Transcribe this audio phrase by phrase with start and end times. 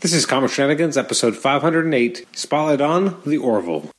[0.00, 3.90] This is Comic Shenanigans, episode 508, Spotlight on the Orville.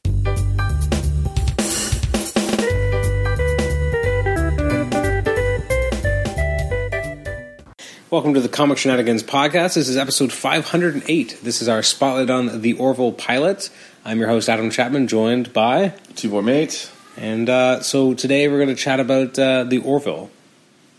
[8.10, 9.74] Welcome to the Comic Shenanigans podcast.
[9.74, 11.40] This is episode 508.
[11.44, 13.70] This is our Spotlight on the Orville pilot.
[14.06, 15.90] I'm your host, Adam Chapman, joined by.
[16.16, 16.90] Two more mates.
[17.18, 20.32] And uh, so today we're going to chat about uh, the Orville.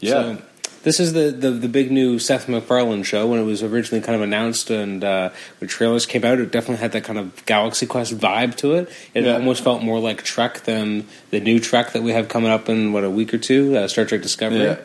[0.01, 0.11] Yeah.
[0.11, 0.43] So,
[0.83, 3.27] this is the, the, the big new Seth MacFarlane show.
[3.27, 6.81] When it was originally kind of announced and uh, when trailers came out, it definitely
[6.81, 8.89] had that kind of Galaxy Quest vibe to it.
[9.15, 9.35] It Yeah.
[9.35, 12.93] almost felt more like Trek than the new Trek that we have coming up in,
[12.93, 13.77] what, a week or two?
[13.77, 14.61] Uh, Star Trek Discovery.
[14.65, 14.79] Yeah.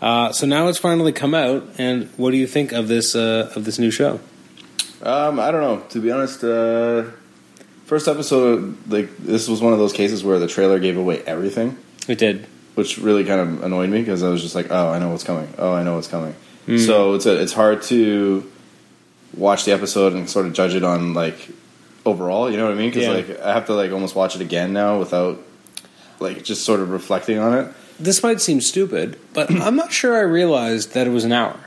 [0.00, 3.50] Uh, so now it's finally come out, and what do you think of this uh,
[3.56, 4.20] of this new show?
[5.02, 5.80] Um, I don't know.
[5.88, 7.04] To be honest, uh,
[7.84, 11.76] first episode, like this was one of those cases where the trailer gave away everything,
[12.06, 12.46] It did.
[12.78, 15.24] Which really kind of annoyed me because I was just like, "Oh, I know what's
[15.24, 15.52] coming.
[15.58, 16.34] Oh, I know what's coming."
[16.66, 16.78] Hmm.
[16.78, 18.48] So it's a, it's hard to
[19.36, 21.48] watch the episode and sort of judge it on like
[22.06, 22.48] overall.
[22.48, 22.90] You know what I mean?
[22.90, 23.12] Because Yeah.
[23.12, 25.42] like I have to like almost watch it again now without
[26.20, 27.72] like just sort of reflecting on it.
[27.98, 31.58] This might seem stupid, but I'm not sure I realized that it was an hour.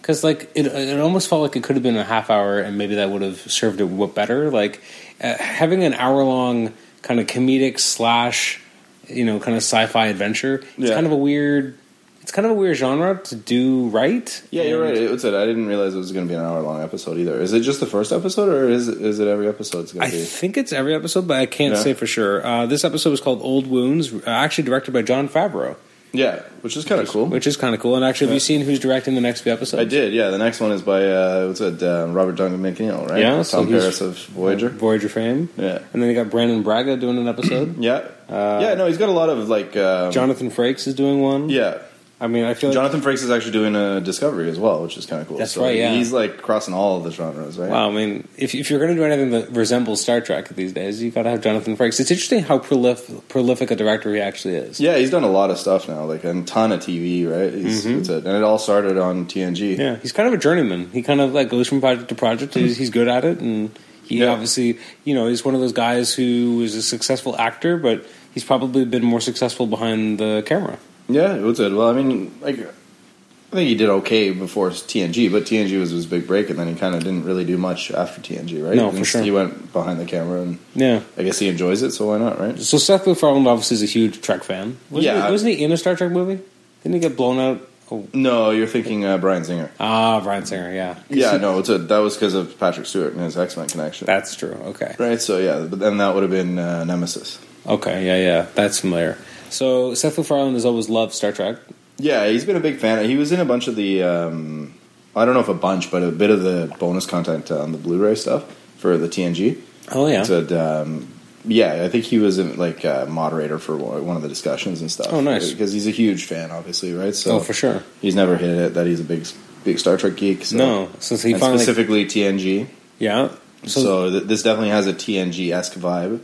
[0.00, 2.78] Because like it, it almost felt like it could have been a half hour, and
[2.78, 4.50] maybe that would have served it better.
[4.50, 4.80] Like
[5.20, 8.60] uh, having an hour long kind of comedic slash,
[9.08, 10.56] you know, kind of sci-fi adventure.
[10.78, 10.94] It's Yeah.
[10.94, 11.74] kind of a weird.
[12.22, 14.42] It's kind of a weird genre to do right.
[14.50, 14.96] Yeah, you're right.
[14.96, 15.34] It was it.
[15.34, 17.38] I didn't realize it was going to be an hour long episode either.
[17.38, 19.80] Is it just the first episode, or is it, is it every episode?
[19.80, 20.22] It's going I to be.
[20.22, 21.80] think it's every episode, but I can't Yeah.
[21.82, 22.44] say for sure.
[22.46, 25.76] Uh, this episode was called "Old Wounds," uh, actually directed by Jon Favreau,
[26.14, 27.26] Yeah, which is kind of cool.
[27.26, 27.94] which is kind of cool.
[27.94, 29.82] And actually, have you seen who's directing the next few episodes?
[29.82, 30.14] I did.
[30.14, 31.82] Yeah, the next one is by uh, what's it?
[31.82, 33.20] Uh, Robert Duncan McNeil, right?
[33.20, 34.70] Yeah, so Tom he's- Paris of Voyager.
[34.70, 35.50] Voyager fame.
[35.58, 37.76] Yeah, And then you got Brannon Braga doing an episode.
[37.80, 38.74] yeah, yeah.
[38.74, 39.76] No, he's got a lot of like.
[39.76, 41.48] Um, Jonathan Frakes is doing one.
[41.50, 41.78] Yeah,
[42.20, 44.96] I mean, I feel like Jonathan Frakes is actually doing a Discovery as well, which
[44.96, 45.36] is kind of cool.
[45.36, 45.92] That's So right, yeah.
[45.92, 47.68] he's like crossing all of the genres, right?
[47.68, 47.88] wow.
[47.88, 51.02] I mean, if, if you're going to do anything that resembles Star Trek these days,
[51.02, 51.98] you got to have Jonathan Frakes.
[52.00, 54.80] It's interesting how prolif- prolific a director he actually is.
[54.80, 57.52] Yeah, he's done a lot of stuff now, like a ton of TV, right?
[57.52, 59.72] It's a, and it all started on TNG.
[59.72, 59.80] Mm-hmm.
[59.80, 60.90] Yeah, he's kind of a journeyman.
[60.92, 62.54] He kind of like goes from project to project.
[62.54, 63.76] He's, he's good at it, and
[64.06, 64.32] he Yeah.
[64.32, 68.44] obviously, you know, he's one of those guys who is a successful actor, but he's
[68.44, 70.78] probably been more successful behind the camera.
[71.08, 71.72] Yeah, it was it.
[71.72, 76.06] Well, I mean, like, I think he did okay before TNG, but TNG was his
[76.06, 78.74] big break, and then he kind of didn't really do much after TNG, right?
[78.74, 79.22] No, for sure.
[79.22, 81.00] He went behind the camera, and Yeah.
[81.16, 82.58] I guess he enjoys it, so why not, right?
[82.58, 84.76] So Seth MacFarlane obviously is a huge Trek fan.
[84.90, 85.26] Wasn't Yeah.
[85.26, 86.40] he, wasn't he in a Star Trek movie?
[86.82, 87.68] Didn't he get blown out?
[87.90, 89.70] Oh, No, you're thinking uh, Bryan Singer.
[89.78, 90.72] ah, Bryan Singer.
[90.72, 93.68] Yeah, Yeah, no, it's a, that was because of Patrick Stewart and his X Men
[93.68, 94.52] connection, that's true.
[94.66, 95.20] Okay, right?
[95.20, 97.38] So yeah, but then that would have been uh, Nemesis.
[97.66, 99.18] okay, yeah, yeah, that's familiar.
[99.50, 101.58] So Seth MacFarlane has always loved Star Trek.
[101.98, 103.04] Yeah, he's been a big fan.
[103.08, 104.74] He was in a bunch of the, um,
[105.14, 107.78] I don't know if a bunch, but a bit of the bonus content on the
[107.78, 109.60] Blu-ray stuff for the TNG.
[109.92, 111.06] Oh yeah, Said, um,
[111.44, 114.90] yeah, I think he was in, like a moderator for one of the discussions and
[114.90, 115.08] stuff.
[115.10, 115.50] Oh, nice.
[115.52, 117.14] Because he's a huge fan, obviously, right?
[117.14, 117.82] So oh for sure.
[118.00, 119.26] he's never hit it that he's a big
[119.64, 120.44] big Star Trek geek.
[120.44, 120.56] So.
[120.56, 122.66] No, since he and finally, specifically TNG.
[122.98, 123.28] yeah.
[123.66, 126.20] So, So, th- this definitely has a TNG esque vibe.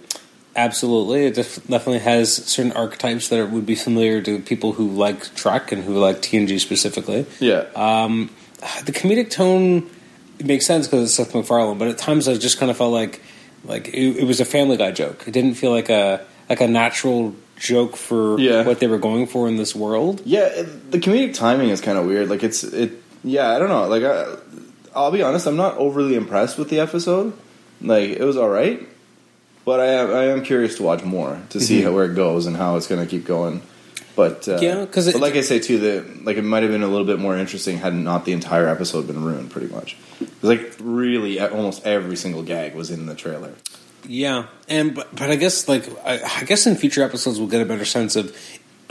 [0.57, 5.35] absolutely, it def- definitely has certain archetypes that would be familiar to people who like
[5.35, 7.25] Trek and who like TNG specifically.
[7.39, 8.31] Yeah, Um,
[8.85, 9.89] the comedic tone
[10.39, 12.93] it makes sense because it's Seth MacFarlane, but at times I just kind of felt
[12.93, 13.23] like
[13.65, 15.25] like it, it was a Family Guy joke.
[15.27, 18.65] It didn't feel like a like a natural joke for Yeah.
[18.65, 20.23] what they were going for in this world.
[20.25, 20.47] yeah.
[20.47, 22.29] It, the comedic timing is kind of weird.
[22.31, 22.93] Like it's it.
[23.23, 23.87] Yeah, I don't know.
[23.87, 24.37] Like I,
[24.95, 27.33] I'll be honest, I'm not overly impressed with the episode.
[27.83, 28.81] Like it was all right,
[29.65, 31.85] but I am I am curious to watch more to see Mhm.
[31.85, 33.63] how, where it goes and how it's going to keep going.
[34.17, 36.73] But uh, Yeah, 'cause it- but like I say too, the like it might have
[36.73, 39.51] been a little bit more interesting had not the entire episode been ruined.
[39.51, 39.97] Pretty much,
[40.43, 43.53] like really almost every single gag was in the trailer.
[44.09, 47.63] Yeah, and but, but I guess like I, I guess in future episodes we'll get
[47.63, 48.35] a better sense of.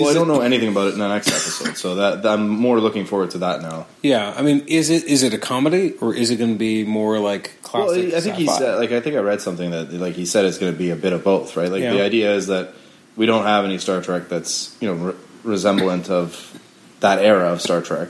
[0.00, 2.48] well, I don't it- know anything about it in the next episode, so that I'm
[2.48, 3.86] more looking forward to that now.
[4.02, 6.84] Yeah, I mean, is it is it a comedy or is it going to be
[6.84, 8.12] more like Well, classic?
[8.14, 8.58] I think he sci-fi?
[8.58, 10.90] said, like, I think I read something that, like, he said it's going to be
[10.90, 11.70] a bit of both, right?
[11.70, 11.92] Like, Yeah.
[11.92, 12.72] the idea is that
[13.16, 16.58] we don't have any Star Trek that's, you know, re- resemblant of
[17.00, 18.08] that era of Star Trek,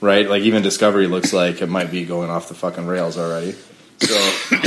[0.00, 0.28] right?
[0.28, 3.52] Like, even Discovery looks like it might be going off the fucking rails already.
[4.00, 4.14] So,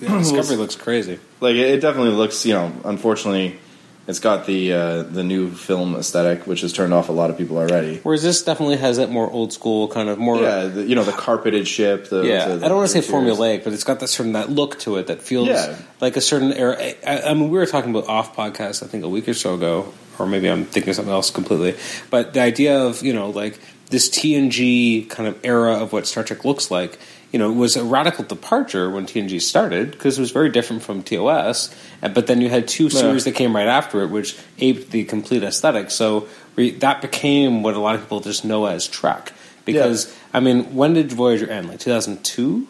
[0.00, 1.18] Yeah, Discovery looks crazy.
[1.40, 3.58] like, it, it definitely looks, you know, unfortunately,
[4.06, 7.38] it's got the uh, the new film aesthetic, which has turned off a lot of
[7.38, 8.00] people already.
[8.02, 10.40] Whereas this definitely has that more old school kind of more.
[10.40, 12.08] Yeah, the, you know, the carpeted ship.
[12.10, 13.38] The, Yeah, the- I don't want to say the interiors.
[13.38, 15.76] formulaic, but it's got that certain that look to it that feels Yeah.
[16.00, 16.76] like a certain era.
[17.06, 19.54] I, I mean, we were talking about off podcast, I think a week or so
[19.54, 21.74] ago, or maybe I'm thinking of something else completely.
[22.10, 23.58] But the idea of you know like
[23.90, 26.98] this TNG kind of era of what Star Trek looks like
[27.34, 30.82] you know, it was a radical departure when TNG started because it was very different
[30.84, 31.68] from TOS.
[32.00, 35.02] and- But then you had two series that came right after it, which aped the
[35.02, 35.90] complete aesthetic.
[35.90, 39.32] So re- that became what a lot of people just know as Trek.
[39.64, 41.66] Because I mean, when did Voyager end?
[41.68, 42.68] Like two thousand two,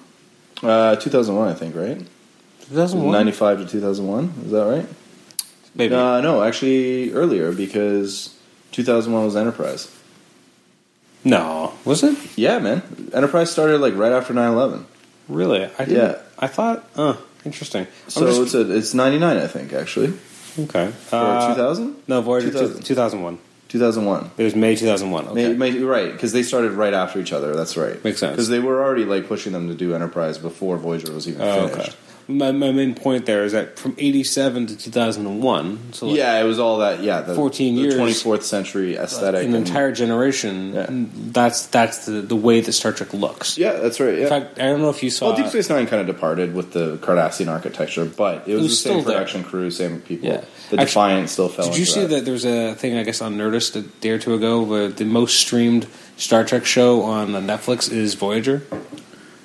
[0.62, 1.98] Uh, 2001, I think, right?
[2.66, 4.32] two thousand one, 95 to 2001.
[4.46, 4.86] Is that right?
[5.74, 5.94] maybe.
[5.94, 8.30] Uh, no, actually earlier because
[8.72, 9.88] 2001 was Enterprise.
[11.24, 12.82] No, was it Yeah, man.
[13.12, 14.84] Enterprise started like right after 9/11.
[15.28, 15.64] really?
[15.78, 16.18] I didn't, Yeah.
[16.38, 16.84] I thought.
[16.96, 17.82] Uh, interesting.
[17.86, 20.12] I'm So just- it's a, it's 99, I think, actually.
[20.58, 20.90] okay.
[21.12, 21.96] Uh, 2000?
[22.08, 22.82] No, Voyager 2000.
[22.82, 23.38] two thousand one.
[23.68, 24.30] 2001.
[24.38, 25.26] It was May two thousand one.
[25.28, 25.52] Okay.
[25.54, 27.56] May, may, right, because they started right after each other.
[27.56, 28.02] That's right.
[28.04, 28.32] Makes sense.
[28.32, 31.66] Because they were already like pushing them to do Enterprise before Voyager was even Oh,
[31.68, 31.96] finished.
[32.26, 36.44] My, my main point there is that from 87 to 2001, so like Yeah, it
[36.44, 37.02] was all that.
[37.02, 37.94] Yeah, the 14 the years.
[37.94, 39.40] 24th century aesthetic.
[39.46, 40.86] an and- entire generation, Yeah.
[40.88, 43.58] that's that's the, the way that Star Trek looks.
[43.58, 44.14] yeah, that's right.
[44.16, 44.22] Yeah.
[44.22, 45.28] In fact, I don't know if you saw.
[45.28, 48.70] well, Deep Space Nine kind of departed with the Cardassian architecture, but it was, was
[48.70, 49.16] the same still there.
[49.18, 50.28] production crew, same people.
[50.28, 50.36] Yeah.
[50.70, 51.66] The Actually, Defiant still fell.
[51.68, 54.18] Did you see that there was a thing, I guess, on Nerdist a day or
[54.18, 55.86] two ago, where the most streamed
[56.16, 58.62] Star Trek show on Netflix is Voyager?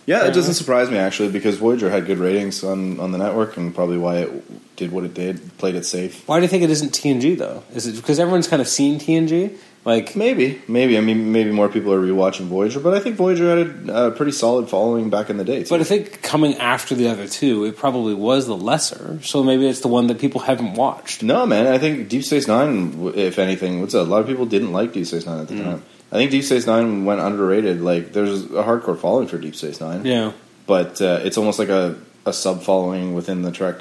[0.10, 3.58] Yeah, it doesn't surprise me actually because Voyager had good ratings on, on the network
[3.58, 6.28] and probably why it did what it did, played it safe.
[6.28, 7.64] Why do you think it isn't TNG, though?
[7.76, 9.56] Is it because everyone's kind of seen TNG?
[9.86, 10.98] Like, Maybe, maybe.
[10.98, 14.12] I mean, maybe more people are rewatching Voyager, but I think Voyager had a, a
[14.12, 15.64] pretty solid following back in the day.
[15.64, 15.70] Too.
[15.70, 19.20] but I think coming after the other two, it probably was the lesser.
[19.24, 21.24] So maybe it's the one that people haven't watched.
[21.24, 24.46] no, man, I think Deep Space Nine, w- if anything, what's a lot of people
[24.46, 25.64] didn't like Deep Space Nine at the Mm.
[25.64, 25.84] time.
[26.12, 27.82] I think Deep Space Nine went underrated.
[27.82, 30.06] Like, there's a hardcore following for Deep Space Nine.
[30.06, 30.32] Yeah.
[30.66, 31.96] but uh, it's almost like a,
[32.26, 33.78] a sub following within the Trek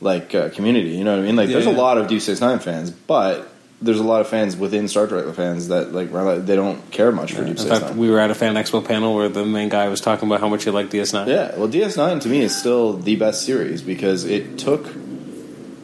[0.00, 0.90] like uh, community.
[0.90, 1.36] You know what I mean?
[1.36, 1.52] Like, Mm.
[1.52, 3.48] Yeah, there's a lot of Deep Space Nine fans, but
[3.82, 6.10] there's a lot of fans within Star Trek fans that like
[6.46, 7.98] they don't care much for In Deep Space fact, Nine.
[7.98, 10.48] we were at a fan expo panel where the main guy was talking about how
[10.48, 11.26] much he liked DS9.
[11.28, 14.86] yeah, well, DS9 to me is still the best series because it took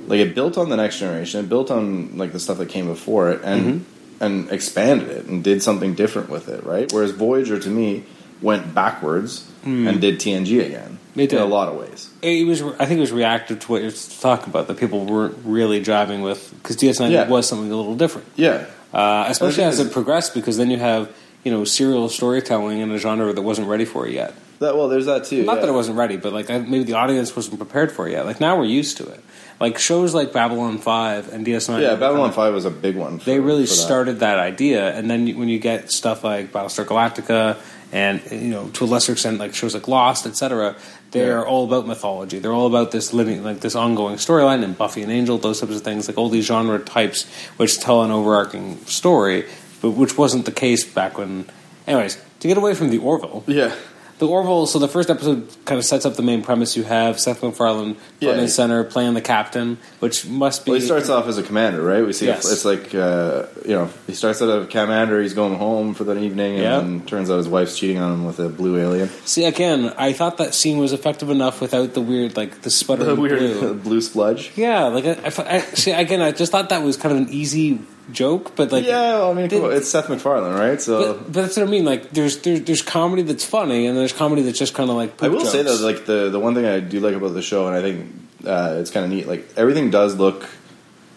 [0.06, 2.86] like it built on the next generation, it built on like the stuff that came
[2.86, 3.84] before it, and Mm-hmm.
[4.22, 6.64] And expanded it and did something different with it.
[6.64, 8.04] Right, whereas Voyager to me
[8.40, 11.22] went backwards and did TNG again Mm.
[11.24, 12.08] It in a lot of ways.
[12.22, 12.62] It was.
[12.62, 14.66] I think it was reactive to what you're talking about.
[14.66, 17.28] That people weren't really driving with because DS9 Yeah.
[17.28, 18.64] was something a little different, Yeah,
[18.94, 20.32] uh, especially as it progressed.
[20.32, 21.10] Because then you have
[21.44, 24.34] you know serial storytelling in a genre that wasn't ready for it yet.
[24.60, 25.44] That well, there's that too.
[25.44, 25.60] Not yeah.
[25.62, 28.26] that it wasn't ready, but like I, maybe the audience wasn't prepared for it yet.
[28.26, 29.20] Like now we're used to it.
[29.58, 31.82] Like shows like Babylon Five and DS9.
[31.82, 33.18] Yeah, Babylon Five was a big one.
[33.18, 33.68] For, they really that.
[33.68, 37.58] started that idea, and then when you get stuff like Battlestar Galactica,
[37.92, 40.76] and you know to a lesser extent like shows like Lost, etc.,
[41.10, 41.42] they Yeah.
[41.42, 42.38] all about mythology.
[42.38, 45.76] They're all about this living, like this ongoing storyline, and Buffy and Angel, those types
[45.76, 49.44] of things, like all these genre types which tell an overarching story,
[49.82, 51.44] but which wasn't the case back when.
[51.86, 53.74] Anyways, to get away from the Orville, Yeah,
[54.20, 54.66] the Orville.
[54.68, 56.76] So the first episode kind of sets up the main premise.
[56.76, 58.34] You have Seth MacFarlane front Yeah.
[58.34, 60.70] and center playing the captain, which must be.
[60.70, 62.06] well, he starts off as a commander, right?
[62.06, 62.50] We see Yes.
[62.52, 65.20] it's like uh, you know he starts out as a commander.
[65.20, 66.76] He's going home for the evening, and Yeah.
[66.78, 69.10] then turns out his wife's cheating on him with a blue alien.
[69.24, 73.08] See again, I thought that scene was effective enough without the weird, like the sputtering
[73.16, 73.74] The weird blue.
[73.88, 74.52] blue, sludge.
[74.54, 77.34] Yeah, like I, I, I- see again, I just thought that was kind of an
[77.34, 80.80] easy joke, but like yeah, well, I mean, come it's Seth MacFarlane, right?
[80.80, 81.84] So but, but that's what I mean.
[81.84, 85.22] Like there's there's there's comedy that's funny, and there's comedy that's just kind of like.
[85.22, 85.80] I will say jokes.
[85.80, 88.06] though, like the the one thing I do like about the show, and I think
[88.44, 89.28] uh, it's kind of neat.
[89.28, 90.48] Like everything does look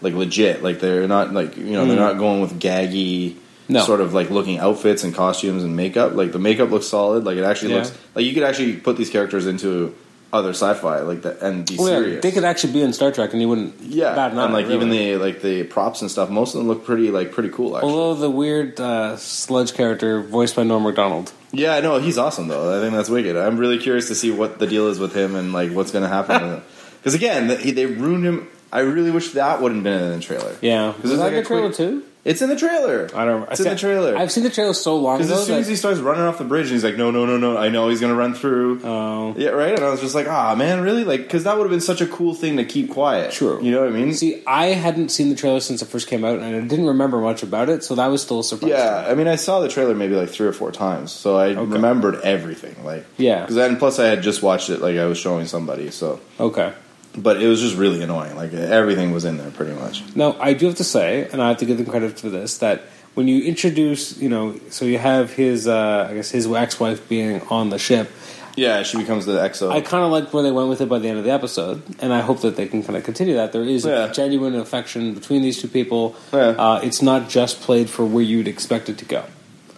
[0.02, 0.62] like legit.
[0.62, 3.32] Like they're not like you know they're not going with gaggy.
[3.32, 3.36] Mm.
[3.68, 3.82] No.
[3.82, 6.14] Sort of like looking outfits and costumes and makeup.
[6.14, 7.24] Like the makeup looks solid.
[7.24, 7.78] Like it actually Yeah.
[7.78, 9.92] looks like you could actually put these characters into
[10.36, 12.22] other sci-fi like that and be Well, yeah, serious.
[12.22, 13.80] they could actually be in Star Trek, and you wouldn't.
[13.80, 16.30] yeah, an and like even the like the props and stuff.
[16.30, 17.76] Most of them look pretty like pretty cool.
[17.76, 21.32] Actually, Although the weird uh, sludge character voiced by Norm Macdonald.
[21.52, 22.78] yeah, I know he's awesome though.
[22.78, 23.36] I think that's wicked.
[23.36, 26.04] I'm really curious to see what the deal is with him and like what's going
[26.04, 26.62] to happen.
[27.06, 28.48] Because again, the, he, they ruined him.
[28.72, 30.56] I really wish that wouldn't been in the trailer.
[30.60, 32.02] Yeah, because that like the a trailer quick- too?
[32.26, 33.04] It's in the trailer.
[33.14, 33.26] I don't.
[33.34, 33.48] remember.
[33.52, 34.16] It's in the trailer.
[34.16, 35.40] I've seen the trailer so long Because ago.
[35.40, 37.36] as soon as he starts running off the bridge, and he's like, "No, no, no,
[37.36, 37.56] no!
[37.56, 39.32] I know he's going to run through." Oh.
[39.36, 39.74] yeah, right.
[39.74, 42.00] And I was just like, "Ah, man, really?" Like, because that would have been such
[42.00, 43.30] a cool thing to keep quiet.
[43.30, 43.62] True.
[43.62, 44.12] You know what I mean?
[44.12, 47.18] See, I hadn't seen the trailer since it first came out, and I didn't remember
[47.20, 48.72] much about it, so that was still a surprise.
[48.72, 49.10] to Yeah, me.
[49.12, 52.16] I mean, I saw the trailer maybe like three or four times, so I remembered
[52.22, 52.74] everything.
[52.84, 53.42] Like, Yeah.
[53.42, 55.92] because then plus I had just watched it, like I was showing somebody.
[55.92, 56.72] So, Okay.
[57.16, 58.36] But it was just really annoying.
[58.36, 60.02] Like everything was in there pretty much.
[60.16, 62.58] Now, I do have to say, and I have to give them credit for this,
[62.58, 62.82] that
[63.14, 67.40] when you introduce, you know, so you have his, uh, I guess, his ex-wife being
[67.48, 68.10] on the ship.
[68.56, 69.70] Yeah, she becomes the EXO.
[69.70, 71.82] I kind of like where they went with it by the end of the episode,
[72.00, 73.52] and I hope that they can kind of continue that.
[73.52, 74.08] There is Yeah.
[74.08, 76.16] genuine affection between these two people.
[76.32, 76.54] Yeah.
[76.58, 79.24] Uh, it's not just played for where you'd expect it to go.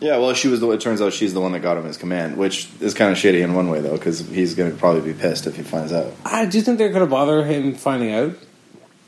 [0.01, 0.71] Yeah, well, she was the.
[0.71, 3.19] It turns out she's the one that got him his command, which is kind of
[3.19, 5.93] shitty in one way though, because he's going to probably be pissed if he finds
[5.93, 6.13] out.
[6.25, 8.35] I do you think they're going to bother him finding out?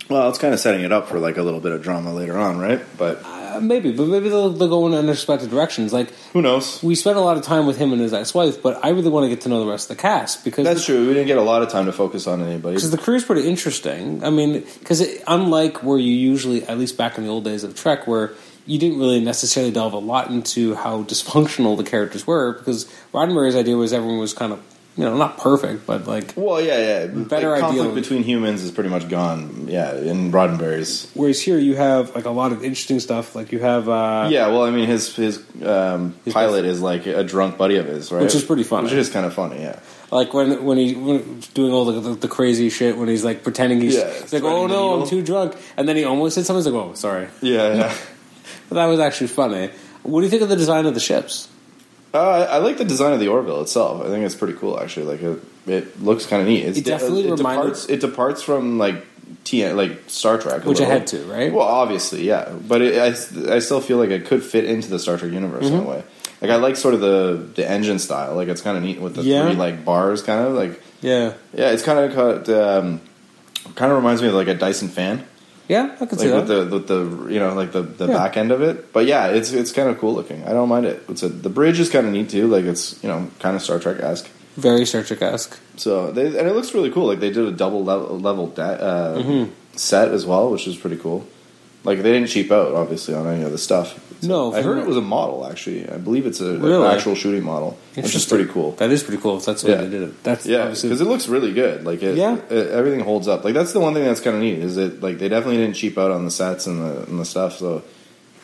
[0.08, 2.36] Well, it's kind of setting it up for like a little bit of drama later
[2.36, 2.80] on, right?
[2.98, 5.92] But Uh, maybe, but maybe they'll, they'll go in unexpected directions.
[5.92, 6.82] Like who knows?
[6.82, 9.24] we spent a lot of time with him and his ex-wife, but I really want
[9.24, 11.06] to get to know the rest of the cast because That's true.
[11.06, 12.74] We didn't get a lot of time to focus on anybody.
[12.74, 14.24] because the crew is pretty interesting.
[14.24, 17.76] I mean, because unlike where you usually, at least back in the old days of
[17.76, 18.32] Trek, where
[18.66, 23.56] you didn't really necessarily delve a lot into how dysfunctional the characters were, because Roddenberry's
[23.56, 24.62] idea was everyone was kind of
[24.96, 27.06] you know not perfect, but like Well, yeah, yeah.
[27.06, 27.94] Better like, conflict ideal.
[27.94, 29.66] between humans is pretty much gone.
[29.68, 31.10] Yeah, in Roddenberry's.
[31.14, 33.34] whereas here you have like a lot of interesting stuff.
[33.34, 37.06] Like you have uh, Yeah, well, I mean, his his um, His pilot is like
[37.06, 38.22] a drunk buddy of his, right?
[38.22, 38.84] Which is pretty funny.
[38.84, 39.78] Which is kind of funny, yeah.
[40.10, 43.44] Like when when he when doing all the, the, the crazy shit when he's like
[43.44, 46.46] pretending he's, Yeah, he's like oh no I'm too drunk and then he almost said
[46.46, 47.94] something he's like oh sorry Yeah, yeah.
[48.70, 49.70] that was actually funny.
[50.02, 51.48] What do you think of the design of the ships?
[52.12, 54.02] Uh, I I like the design of the Orville itself.
[54.04, 55.06] I think it's pretty cool, actually.
[55.06, 56.64] Like it, it looks kind of neat.
[56.64, 57.88] It's It definitely it reminded- departs.
[57.88, 59.06] It departs from like
[59.44, 60.98] T like Star Trek, a Which it little.
[60.98, 61.52] had to, right?
[61.52, 62.48] Well, obviously, yeah.
[62.66, 65.64] But it, I, I still feel like it could fit into the Star Trek universe
[65.66, 65.74] Mm-hmm.
[65.76, 66.02] in a way.
[66.40, 68.34] Like I like sort of the the engine style.
[68.34, 69.46] Like it's kind of neat with the Yeah.
[69.46, 71.70] three like bars, kind of like Yeah, yeah.
[71.70, 73.00] It's kind of um,
[73.76, 75.24] kind of reminds me of like a Dyson fan.
[75.70, 76.70] Yeah, I could see like that.
[76.70, 78.18] with the with the you know like the, the Yeah.
[78.20, 78.92] back end of it.
[78.92, 80.42] But yeah, it's it's kind of cool looking.
[80.44, 80.96] I don't mind it.
[81.08, 82.46] It's a, the bridge is kind of neat too.
[82.48, 84.28] Like it's you know kind of Star Trek esque.
[84.56, 85.54] Very Star Trek esque.
[85.76, 87.06] So they and it looks really cool.
[87.06, 89.52] Like they did a double level, level da- uh, Mm-hmm.
[89.76, 91.24] set as well, which is pretty cool.
[91.84, 93.94] Like they didn't cheap out obviously on any of the stuff.
[94.22, 95.88] No, I heard it was a model actually.
[95.88, 96.86] I believe it's a, Really?
[96.86, 98.72] an actual shooting model, which is pretty cool.
[98.72, 99.38] That is pretty cool.
[99.38, 100.22] If that's the way they did it.
[100.24, 101.84] That's Yeah, because it looks really good.
[101.84, 102.36] Like, it, Yeah.
[102.50, 103.44] it- everything holds up.
[103.44, 105.76] Like, that's the one thing that's kind of neat is it like they definitely didn't
[105.76, 107.56] cheap out on the sets and the and the stuff.
[107.58, 107.82] So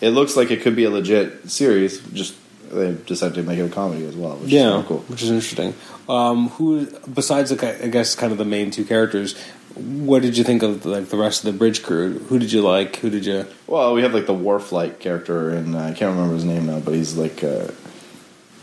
[0.00, 2.00] it looks like it could be a legit series.
[2.12, 2.35] Just
[2.73, 4.99] they decided to make it a comedy as well, which is yeah, of cool.
[5.09, 5.73] which is interesting.
[6.09, 9.35] Um, who besides the, I guess kind of the main two characters?
[9.76, 12.18] What did you think of like the rest of the bridge crew?
[12.28, 12.97] Who did you like?
[12.97, 13.47] Who did you?
[13.66, 16.80] Well, we have like the Worf-like character, and uh, I can't remember his name now,
[16.80, 17.68] but he's like uh,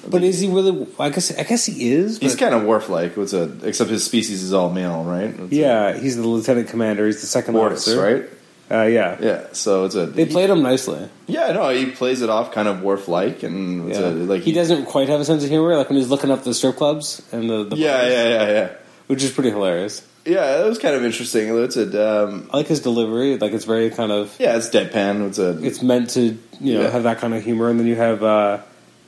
[0.09, 0.87] But is he really?
[0.99, 2.17] I guess I guess he is.
[2.17, 3.15] he's kind of Worf-like.
[3.15, 5.29] What's a except his species is all male, right?
[5.39, 7.05] It's a yeah, he's the lieutenant commander.
[7.05, 8.29] He's the second Bortus, officer, right?
[8.71, 9.17] Uh, yeah.
[9.21, 11.07] Yeah, so it's a They played him nicely.
[11.27, 14.07] Yeah, no, he plays it off kind of Worf-like, and it's Yeah.
[14.07, 16.43] a, like he doesn't quite have a sense of humor, like when he's looking up
[16.43, 18.69] the strip clubs and the, the Yeah, bars, yeah, yeah, yeah.
[19.07, 20.01] which is pretty hilarious.
[20.25, 21.49] Yeah, that was kind of interesting.
[21.63, 25.27] It's a um, I like his delivery; like it's very kind of yeah, it's deadpan.
[25.27, 26.89] It's a it's meant to you know Yeah.
[26.91, 27.69] have that kind of humor.
[27.69, 28.59] And then you have uh,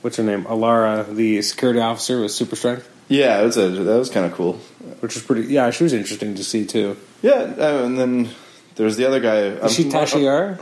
[0.02, 3.98] what's her name, Alara, the security officer with super strength, yeah, it was a that
[3.98, 4.54] was kind of cool.
[5.00, 5.44] which was pretty.
[5.52, 6.96] Yeah, she was interesting to see too.
[7.22, 8.28] Yeah, uh, and then
[8.74, 9.54] there's the other guy.
[9.62, 10.58] Was she Tasha Yar?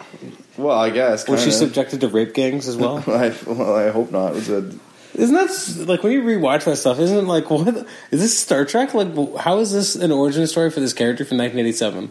[0.56, 1.28] Well, I guess.
[1.28, 2.98] Was she subjected to rape gangs as well?
[3.08, 4.32] I, well, I hope not.
[4.32, 4.72] It was a,
[5.14, 6.98] Isn't that like when you rewatch that stuff?
[6.98, 7.68] Isn't it like what
[8.10, 8.94] is this Star Trek?
[8.94, 12.10] Like how is this an origin story for this character from 1987?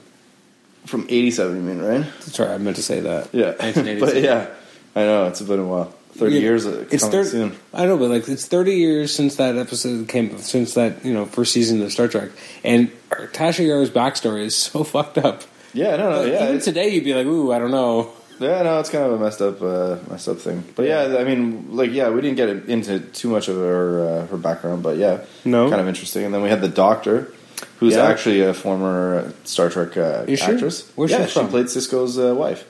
[0.86, 2.06] from '87, you mean, right?
[2.20, 3.30] Sorry, I meant to say that.
[3.34, 4.00] Yeah, 1987.
[4.00, 4.48] but yeah,
[4.96, 5.94] I know it's been a while.
[6.16, 6.66] Thirty Yeah, years.
[6.68, 7.30] uh, It's thirty.
[7.30, 7.56] soon.
[7.74, 11.26] I know, but like it's thirty years since that episode came, since that you know
[11.26, 12.30] first season of Star Trek,
[12.66, 15.44] and Tasha Yar's backstory is so fucked up.
[15.74, 18.62] Yeah, no, no, Like, yeah, even today, you'd be like, "Ooh, I don't know." Yeah,
[18.64, 20.64] no, it's kind of a messed up, uh, messed up thing.
[20.76, 24.28] But yeah, I mean, like, yeah, we didn't get into too much of her uh,
[24.28, 25.70] her background, but yeah, No.
[25.70, 26.26] kind of interesting.
[26.26, 27.32] And then we had the Doctor,
[27.80, 28.06] who's Yeah.
[28.06, 30.42] actually a former Star Trek uh, she?
[30.42, 30.92] actress.
[30.96, 31.50] Where's yeah, she from?
[31.50, 32.66] played Sisko's uh, wife.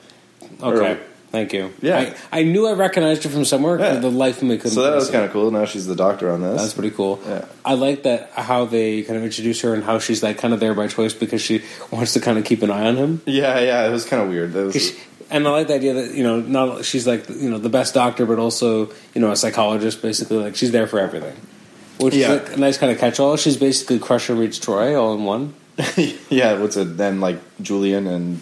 [0.62, 0.98] Okay, Or-
[1.34, 1.72] thank you.
[1.82, 2.14] Yeah.
[2.32, 3.78] I, I knew I recognized her from somewhere.
[3.80, 3.96] Yeah.
[3.96, 4.70] The life of me couldn't.
[4.70, 5.50] So that was kind of cool.
[5.50, 6.60] Now she's the Doctor on this.
[6.60, 7.20] That's pretty cool.
[7.26, 7.44] Yeah.
[7.64, 10.60] I like that how they kind of introduce her and how she's like kind of
[10.60, 13.20] there by choice because she wants to kind of keep an eye on him.
[13.26, 14.52] yeah, yeah, it was kind of weird.
[14.52, 14.96] That was, she-
[15.30, 17.94] and I like the idea that you know not she's like you know the best
[17.94, 20.02] doctor, but also you know a psychologist.
[20.02, 21.34] Basically, like she's there for everything,
[21.98, 22.32] which Yeah.
[22.34, 23.36] is like a nice kind of catch-all.
[23.38, 25.54] She's basically Crusher meets Troi all in one.
[26.28, 26.96] yeah, what's it?
[26.98, 28.38] Then like Julian and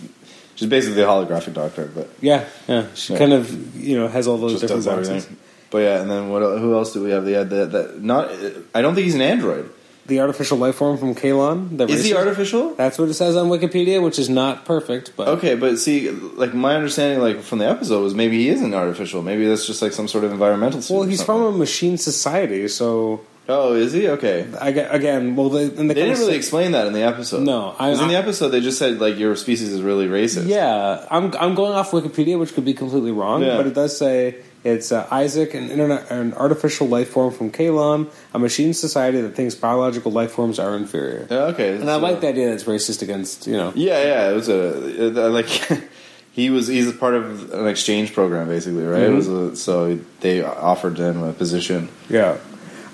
[0.63, 2.87] she's basically the holographic Doctor, but Yeah, yeah.
[2.95, 3.19] She Yeah.
[3.19, 5.09] kind of you know has all those just different does boxes.
[5.11, 5.37] everything.
[5.71, 6.43] But yeah, and then what?
[6.43, 7.25] el- Who else do we have?
[7.25, 7.73] They had that.
[7.73, 8.31] that not.
[8.75, 9.69] I don't think he's an android.
[10.05, 11.79] The artificial life form from Kaylon.
[11.79, 12.75] The Is he racist- artificial?
[12.75, 16.53] That's what it says on Wikipedia, which is not perfect, but Okay, but see, like
[16.55, 19.23] my understanding, like from the episode, was maybe he isn't artificial.
[19.23, 20.83] Maybe that's just like some sort of environmental.
[20.83, 21.45] suit well, or he's something.
[21.47, 24.09] from a machine society, so Oh, is he?
[24.09, 24.47] Okay.
[24.61, 27.43] I again, well, they, and they, They didn't really say- explain that in the episode.
[27.43, 30.47] No, I- in the episode they just said like your species is really racist.
[30.47, 33.57] Yeah, I'm I'm going off Wikipedia, which could be completely wrong, Yeah.
[33.57, 38.09] but it does say it's uh, Isaac, an internet, an artificial life form from Kaylon,
[38.33, 41.27] a machine society that thinks biological life forms are inferior.
[41.29, 41.75] Yeah, okay.
[41.75, 43.73] And I like the idea that it's racist against you know.
[43.75, 44.31] Yeah, yeah.
[44.31, 45.49] It was a uh, like.
[46.35, 49.03] He was he's a part of an exchange program, basically, right?
[49.03, 49.13] Mm-hmm.
[49.13, 51.91] It was a, so they offered him a position.
[52.09, 52.39] Yeah,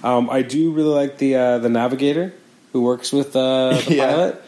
[0.03, 2.33] um, I do really like the uh, the navigator
[2.73, 4.07] who works with uh, the Yeah.
[4.07, 4.43] pilot.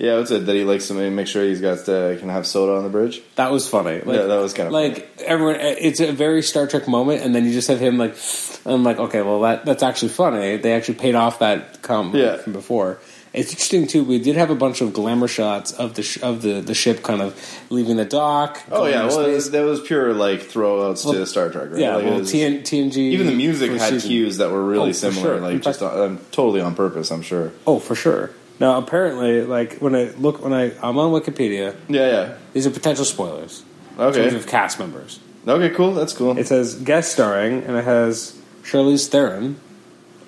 [0.00, 2.76] Yeah, what's it that he likes to make sure he's got uh, can have soda
[2.76, 3.20] on the bridge?
[3.34, 3.96] That was funny.
[4.00, 5.56] Like, Yeah, that was kinda like everyone.
[5.60, 8.16] It's a very Star Trek moment, and then you just have him like.
[8.64, 10.56] I'm like, okay, well that that's actually funny.
[10.56, 12.36] They actually paid off that comment Yeah.
[12.36, 12.98] from before.
[13.38, 14.02] It's interesting too.
[14.04, 17.02] We did have a bunch of glamour shots of the sh- of the, the ship
[17.02, 17.34] kind of
[17.70, 18.62] leaving the dock.
[18.70, 21.80] Oh yeah, well was, that was pure like throwouts Well, to Star Trek, right?
[21.80, 21.94] yeah.
[21.96, 24.08] Like, well, was- TN, TNG even the music had season.
[24.10, 25.40] cues that were really Oh, similar, sure.
[25.40, 27.10] like In just fact- um, totally on purpose.
[27.10, 27.52] I'm sure.
[27.66, 28.30] Oh, for sure.
[28.60, 32.34] Now, apparently, like when I look when I I'm on Wikipedia, Yeah, yeah.
[32.52, 33.62] these are potential spoilers.
[33.96, 34.08] yeah.
[34.08, 34.36] In terms Okay.
[34.36, 35.20] of cast members.
[35.46, 35.92] Okay, cool.
[35.94, 36.36] That's cool.
[36.36, 39.56] It says guest starring, and it has Charlize Theron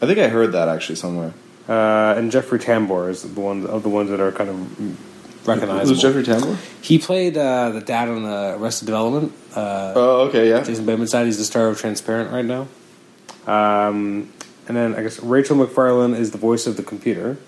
[0.00, 1.33] I think I heard that actually somewhere.
[1.71, 5.87] Uh, and Jeffrey Tambor is the one of the ones that are kind of recognizable.
[5.95, 6.57] Who's Jeffrey Tambor?
[6.83, 9.33] He played uh, the dad on uh, Arrested Development.
[9.55, 10.65] Uh, Oh, okay, yeah.
[10.65, 11.27] Jason Bateman's dad.
[11.27, 12.67] He's the star of Transparent right now.
[13.47, 14.33] Um,
[14.67, 17.39] and then I guess Rachael MacFarlane is the voice of the computer.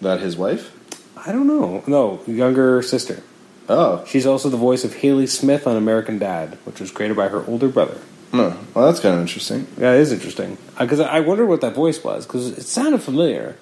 [0.00, 0.74] That his wife?
[1.16, 1.82] I don't know.
[1.86, 3.22] No, younger sister.
[3.68, 7.28] Oh, She's also the voice of Hayley Smith on American Dad, which was created by
[7.28, 7.98] her older brother.
[8.32, 8.56] No.
[8.74, 9.66] Well, that's kind of interesting.
[9.78, 13.56] Yeah, it is interesting because I wonder what that voice was because it sounded familiar.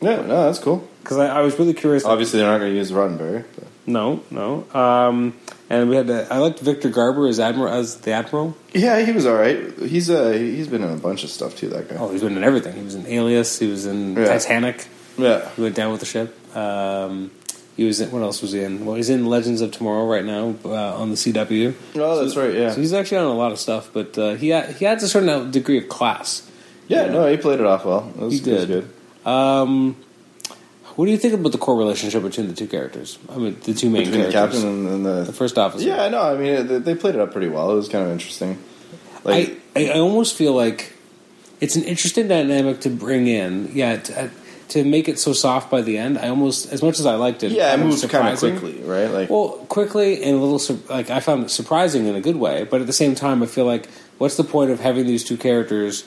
[0.00, 0.86] Yeah, no, that's cool.
[1.02, 2.04] Because I, I was really curious.
[2.04, 3.44] Obviously, they're not going to use Roddenberry.
[3.54, 3.64] But.
[3.86, 4.64] No, no.
[4.78, 5.34] Um,
[5.70, 8.56] and we had the, I liked Victor Garber as admiral as the admiral.
[8.72, 9.72] Yeah, he was all right.
[9.78, 11.70] He's uh, he's been in a bunch of stuff too.
[11.70, 11.96] That guy.
[11.98, 12.76] Oh, he's been in everything.
[12.76, 13.58] He was in Alias.
[13.58, 14.26] He was in Yeah.
[14.26, 14.86] Titanic.
[15.16, 15.48] Yeah.
[15.56, 16.56] He went down with the ship.
[16.56, 17.30] Um,
[17.78, 18.84] he was in, what else was he in?
[18.84, 21.74] Well, he's in Legends of Tomorrow right now uh, on the CW.
[21.94, 22.52] Oh, that's right.
[22.52, 22.72] Yeah.
[22.72, 25.08] So he's actually on a lot of stuff, but uh, he had, he adds a
[25.08, 26.42] certain degree of class.
[26.88, 27.06] yeah.
[27.06, 27.12] Yeah.
[27.12, 28.12] No, he played it off well.
[28.16, 28.68] It was, He it did.
[29.24, 29.28] good.
[29.30, 29.96] Um,
[30.96, 33.18] what do you think about the core relationship between the two characters?
[33.30, 34.62] I mean, the two main Between the characters.
[34.62, 35.32] captain and, and the the.
[35.32, 35.86] first officer.
[35.86, 37.70] Yeah, no, I mean they played it up pretty well.
[37.70, 38.58] It was kind of interesting.
[39.22, 40.92] Like, I, I almost feel like
[41.60, 43.70] it's an interesting dynamic to bring in.
[43.74, 44.30] Yeah, to,
[44.68, 46.18] to make it so soft by the end.
[46.18, 49.06] I almost, as much as I liked it, yeah, it moved kind of quickly, right?
[49.10, 52.36] Like, Well, quickly and a little sur- like I found it surprising in a good
[52.36, 55.24] way, but at the same time, I feel like what's the point of having these
[55.24, 56.04] two characters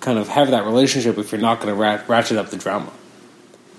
[0.00, 2.92] kind of have that relationship if you're not going to rat- ratchet up the drama?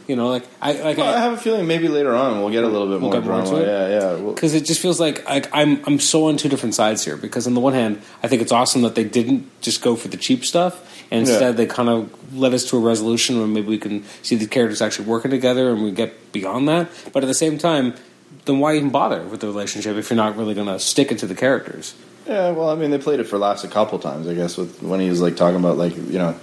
[0.07, 2.49] You know, like I like well, I I, have a feeling maybe later on we'll
[2.49, 3.67] get a little bit We'll more more into it?
[3.67, 4.13] Yeah, yeah.
[4.21, 7.17] Well, because it just feels like like I'm I'm so on two different sides here.
[7.17, 10.07] Because on the one hand, I think it's awesome that they didn't just go for
[10.07, 10.79] the cheap stuff,
[11.11, 11.33] and Yeah.
[11.33, 14.47] instead they kind of led us to a resolution where maybe we can see the
[14.47, 16.89] characters actually working together and we get beyond that.
[17.11, 17.93] But at the same time,
[18.45, 21.19] then why even bother with the relationship if you're not really going to stick it
[21.19, 21.95] to the characters?
[22.25, 24.81] Yeah, well, I mean, they played it for laughs a couple times, I guess, with
[24.81, 26.35] when he was like talking about like you know,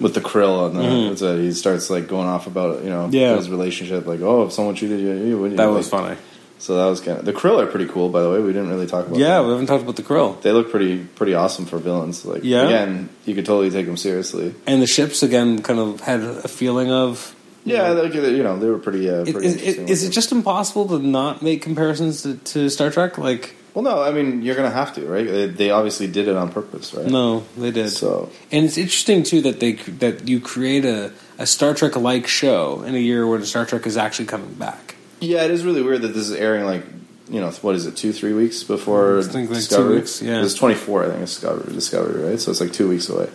[0.00, 1.08] with the krill and the, Mhm.
[1.08, 3.36] what's that, he starts like going off about you know Yeah.
[3.36, 6.16] his relationship, like oh, if someone treated you, you would That was funny.
[6.60, 8.40] So that was kind of the krill are pretty cool, by the way.
[8.40, 9.18] We didn't really talk about.
[9.18, 9.46] Yeah, them.
[9.46, 12.24] we haven't talked about the krill they look pretty pretty awesome for villains.
[12.24, 12.64] Like Yeah.
[12.66, 14.54] again, you could totally take them seriously.
[14.66, 15.60] and the ships again.
[15.62, 17.34] Kind of had a feeling of
[17.64, 19.10] Yeah, like, you know, they were pretty.
[19.10, 19.46] Uh, Is, pretty
[19.92, 23.18] is it just impossible to not make comparisons to, to Star Trek?
[23.18, 25.56] Like, Well, no, I mean you're gonna have to, right?
[25.56, 27.06] They, obviously did it on purpose, right?
[27.06, 27.90] no, they did.
[27.90, 32.26] So And it's interesting too that they that you create a, a Star Trek like
[32.26, 34.96] show in a year when Star Trek is actually coming back.
[35.20, 36.82] yeah, it is really weird that this is airing like
[37.30, 39.94] you know what is it two three weeks before I think like two Discovery?
[39.96, 40.42] weeks, yeah.
[40.42, 42.40] it's 24 I think it's Discovery, Discovery, right?
[42.40, 43.28] So it's like two weeks away.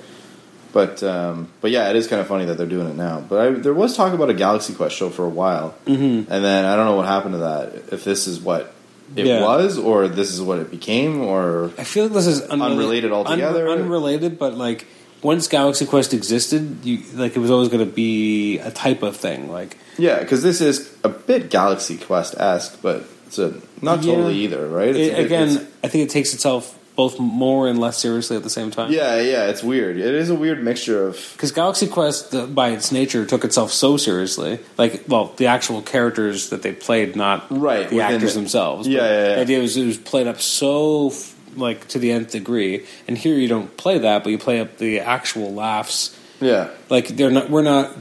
[0.74, 3.22] But um, but yeah, it is kind of funny that they're doing it now.
[3.22, 6.30] But I, there was talk about a Galaxy Quest show for a while, Mm-hmm.
[6.34, 7.94] and then I don't know what happened to that.
[7.94, 8.73] If this is what
[9.16, 9.42] it Yeah.
[9.42, 13.12] was, or this is what it became, or I feel like this is unrela- Unrelated
[13.12, 13.68] altogether?
[13.70, 14.86] unrelated, but like
[15.22, 19.16] once Galaxy Quest existed, you like it was always going to be a type of
[19.16, 19.52] thing.
[19.52, 24.16] Like yeah, because this is a bit Galaxy Quest esque, but it's a not Yeah.
[24.16, 24.96] totally either, right?
[24.96, 28.50] It's it, again, I think it takes itself both more and less seriously at the
[28.50, 28.92] same time.
[28.92, 29.98] yeah, yeah, it's weird.
[29.98, 33.72] It is a weird mixture of Because Galaxy Quest, the, by its nature, took itself
[33.72, 34.60] so seriously.
[34.78, 38.88] Like, well, the actual characters that they played, not Right, the actors the- themselves.
[38.88, 39.36] Yeah, But yeah, yeah.
[39.36, 41.12] The idea was it was played up so
[41.56, 44.78] like to the nth degree, and here you don't play that, but you play up
[44.78, 46.18] the actual laughs.
[46.40, 46.70] yeah.
[46.90, 47.50] Like they're not.
[47.50, 47.92] We're not.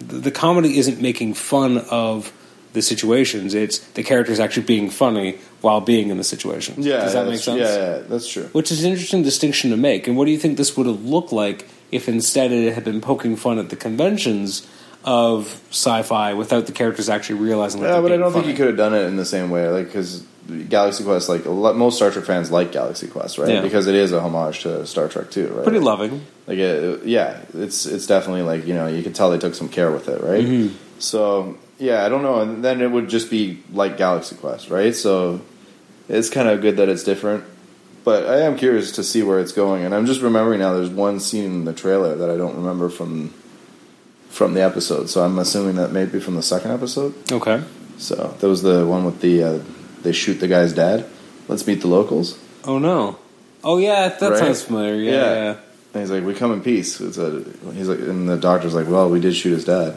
[0.00, 2.32] The comedy isn't making fun of
[2.74, 3.54] the situations.
[3.54, 6.74] It's the characters actually being funny while being in the situation.
[6.78, 7.60] Yeah, Does that yeah, make sense?
[7.60, 8.48] Yeah, yeah, that's true.
[8.52, 10.06] Which is an interesting distinction to make.
[10.06, 13.00] And what do you think this would have looked like if instead it had been
[13.00, 14.66] poking fun at the conventions
[15.04, 17.82] of sci-fi without the characters actually realizing.
[17.82, 19.68] That Yeah, but I don't think you could have done it in the same way,
[19.68, 20.24] like because
[20.68, 23.48] Galaxy Quest, like lot, most Star Trek fans like Galaxy Quest, right?
[23.48, 23.60] Yeah.
[23.60, 25.62] Because it is a homage to Star Trek too, right?
[25.62, 26.24] Pretty loving.
[26.46, 29.68] Like, it, yeah, it's it's definitely like you know you could tell they took some
[29.68, 30.44] care with it, right?
[30.44, 30.74] Mm-hmm.
[30.98, 34.94] So yeah, I don't know, and then it would just be like Galaxy Quest, right?
[34.94, 35.40] So
[36.08, 37.44] it's kind of good that it's different,
[38.04, 40.74] but I am curious to see where it's going, and I'm just remembering now.
[40.74, 43.32] There's one scene in the trailer that I don't remember from
[44.28, 47.14] from the episode, so I'm assuming that maybe from the second episode.
[47.30, 47.62] Okay.
[47.98, 49.58] So that was the one with the uh,
[50.02, 51.06] they shoot the guy's dad.
[51.48, 52.38] Let's meet the locals.
[52.64, 53.18] Oh no.
[53.62, 54.38] Oh yeah, that Right?
[54.38, 54.94] sounds familiar.
[54.96, 55.10] Yeah.
[55.12, 55.34] Yeah.
[55.34, 55.56] yeah.
[55.94, 58.88] And he's like, "We come in peace." It's a, he's like, and the doctor's like,
[58.88, 59.96] "Well, we did shoot his dad.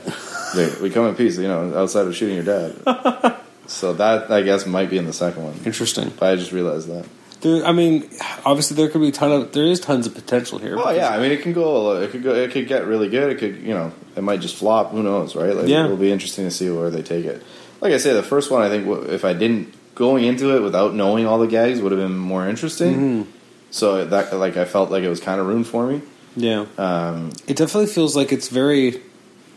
[0.56, 3.36] Like, we come in peace, you know, outside of shooting your dad."
[3.68, 5.60] so that I guess might be in the second one.
[5.66, 6.14] Interesting.
[6.18, 7.06] But I just realized that.
[7.42, 8.10] There, I mean,
[8.46, 10.76] obviously there could be a ton of there is tons of potential here.
[10.78, 12.00] Oh yeah, I mean, it can go.
[12.02, 12.34] It could go.
[12.34, 13.32] It could get really good.
[13.32, 14.92] It could, you know, it might just flop.
[14.92, 15.56] Who knows, right?
[15.56, 15.86] Like, Yeah.
[15.86, 17.44] it'll be interesting to see where they take it.
[17.82, 20.94] Like I say, the first one, I think, if I didn't going into it without
[20.94, 22.96] knowing all the gags, would have been more interesting.
[22.96, 23.32] Mm-hmm.
[23.72, 26.02] So that, like, I felt like it was kind of ruined for me.
[26.36, 26.66] Yeah.
[26.78, 29.02] Um, It definitely feels like it's very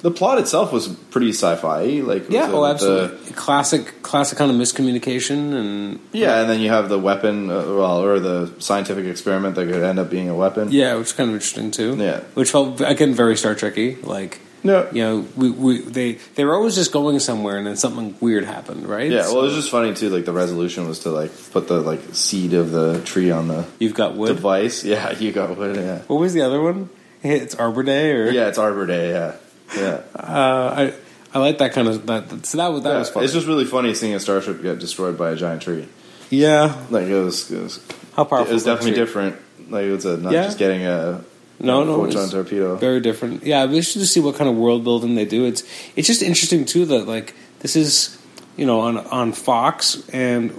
[0.03, 2.01] the plot itself was pretty sci-fi.
[2.01, 2.49] Like, yeah.
[2.51, 3.33] Oh, the- absolutely.
[3.35, 8.03] classic, classic kind of miscommunication and Yeah, and then you have the weapon, uh, well,
[8.03, 10.69] or the scientific experiment that could end up being a weapon.
[10.73, 11.97] yeah, which is kind of interesting too.
[11.99, 12.21] Yeah.
[12.33, 14.03] Which felt again very Star Trekky.
[14.03, 14.89] Like No.
[14.93, 18.45] you know, we, we they they were always just going somewhere and then something weird
[18.45, 19.11] happened, right?
[19.11, 20.11] Yeah, So well, it was just funny too.
[20.11, 23.67] Like the resolution was to like put the like seed of the tree on the
[23.79, 24.29] you've got wood.
[24.29, 24.85] device.
[24.85, 25.77] Yeah, you got wood.
[25.77, 26.91] Yeah, What was the other one?
[27.23, 29.11] It's Arbor Day, or yeah, it's Arbor Day.
[29.11, 29.37] Yeah,
[29.77, 30.01] yeah.
[30.15, 30.95] Uh, I
[31.33, 32.45] I like that kind of that.
[32.47, 33.25] So that was that Yeah, was fun.
[33.25, 35.87] It's just really funny seeing a starship get destroyed by a giant tree.
[36.31, 36.77] yeah.
[36.91, 37.81] Like it was, it was,
[38.17, 38.51] How powerful?
[38.51, 39.01] it was definitely tree?
[39.01, 39.37] different.
[39.71, 40.45] Like it was a, not Yeah.
[40.45, 41.23] just getting a
[41.61, 42.77] No, no, photon it's torpedo.
[42.77, 43.45] very different.
[43.45, 45.45] Yeah, we should just to see what kind of world building they do.
[45.45, 45.63] It's
[45.95, 48.19] it's just interesting too that like this is
[48.57, 50.53] you know on on Fox and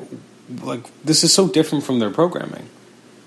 [0.64, 2.68] like this is so different from their programming.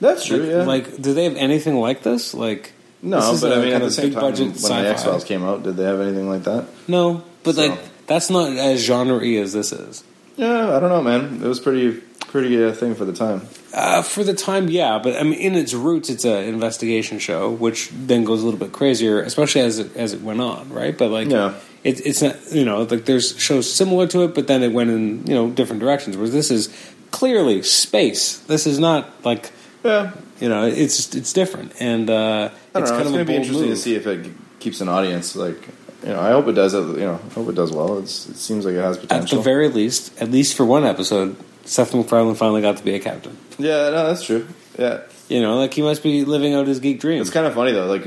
[0.00, 0.38] That's true.
[0.38, 0.62] Like, yeah.
[0.64, 2.34] like do they have anything like this?
[2.34, 4.86] Like no, but a I mean, at the same time, when the sci-fi.
[4.86, 6.66] X Files came out, did they have anything like that?
[6.88, 10.04] No, but So- like that's not as genre-y as this is.
[10.36, 11.42] Yeah, I don't know, man.
[11.42, 13.42] It was pretty pretty uh, thing for the time.
[13.74, 17.50] Uh, for the time, yeah, but I mean, in its roots, it's an investigation show,
[17.50, 20.96] which then goes a little bit crazier, especially as it, as it went on, right?
[20.96, 21.54] But like, Yeah.
[21.82, 24.90] it, it's not, you know, like there's shows similar to it, but then it went
[24.90, 26.16] in you know different directions.
[26.16, 26.68] Whereas this is
[27.10, 28.38] clearly space.
[28.46, 29.50] This is not like
[29.84, 32.80] Yeah, you know, it's it's different, and uh, it's know.
[32.80, 33.76] kind It's of going a to be interesting move.
[33.76, 35.34] to see if it keeps an audience.
[35.34, 35.60] Like,
[36.02, 36.74] you know, I hope it does.
[36.74, 37.98] You know, I hope it does well.
[37.98, 39.38] It's, it seems like it has potential.
[39.38, 41.34] At the very least, at least for one episode,
[41.64, 43.36] Seth MacFarlane finally got to be a captain.
[43.58, 44.46] yeah, no, that's true.
[44.78, 47.20] Yeah, You know, like he must be living out his geek dream.
[47.20, 47.86] it's kind of funny though.
[47.86, 48.06] Like,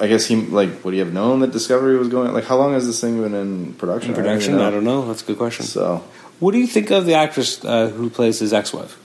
[0.00, 2.32] I guess he like would he have known that Discovery was going?
[2.32, 4.10] Like, how long has this thing been in production?
[4.10, 4.58] in production.
[4.58, 5.06] I don't know.
[5.06, 5.64] That's a good question.
[5.64, 6.02] So,
[6.40, 8.98] What do you think of the actress uh, who plays his ex-wife?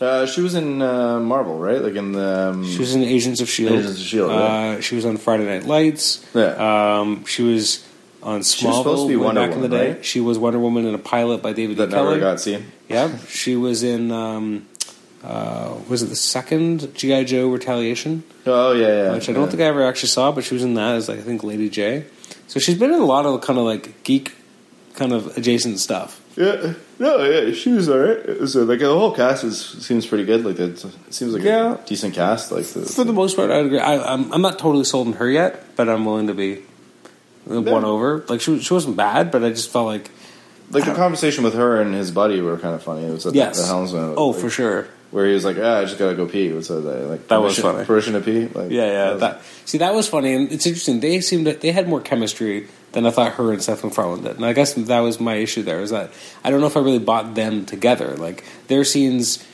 [0.00, 1.82] uh, she was in uh, Marvel, right?
[1.82, 3.72] Like in the um, She was in Agents of Shield.
[3.72, 6.24] Agents of S.H.I.E.L.D., Uh, she was on Friday Night Lights.
[6.34, 6.54] Yeah.
[7.00, 7.84] Um, she was
[8.22, 9.92] on Smallville She was supposed to be Wonder back in the Woman, day.
[9.94, 10.04] right?
[10.04, 11.90] She was Wonder Woman in a pilot by David that.
[11.90, 12.08] Kelley.
[12.18, 12.70] never got seen.
[12.88, 14.10] Yeah, she was in.
[14.12, 14.66] Um,
[15.22, 18.22] uh, was it the second GI Joe Retaliation?
[18.46, 19.12] Oh yeah, yeah.
[19.12, 19.50] which I don't yeah.
[19.50, 21.68] think I ever actually saw, but she was in that as like I think Lady
[21.68, 22.04] Jaye.
[22.46, 24.34] So she's been in a lot of kind of like geek,
[24.94, 26.16] kind of adjacent stuff.
[26.36, 28.48] Yeah, no, yeah, she was alright.
[28.48, 30.42] So like the whole cast is seems pretty good.
[30.44, 31.74] Like it, it seems like Yeah.
[31.74, 32.50] a decent cast.
[32.50, 33.78] Like the, For the most part, I agree.
[33.78, 36.62] I, I'm, I'm not totally sold on her yet, but I'm willing to be
[37.58, 38.24] won over.
[38.28, 40.10] Like she, she wasn't bad, but I just felt like
[40.70, 43.04] like the conversation with her and his buddy were kind of funny.
[43.04, 44.14] It was at yes, the, the helmsman.
[44.16, 44.86] oh like, for sure.
[45.10, 47.58] Where he was like, "Ah, I just gotta go pee." Was that like That was
[47.58, 47.84] funny.
[47.84, 48.46] Permission to pee?
[48.46, 49.10] Like, Yeah, yeah.
[49.10, 51.00] was- That see, that was funny, and it's interesting.
[51.00, 54.36] They seemed to, they had more chemistry than I thought her and Seth MacFarlane did,
[54.36, 55.64] and I guess that was my issue.
[55.64, 56.12] There is that
[56.44, 58.16] I don't know if I really bought them together.
[58.16, 59.44] Like their scenes,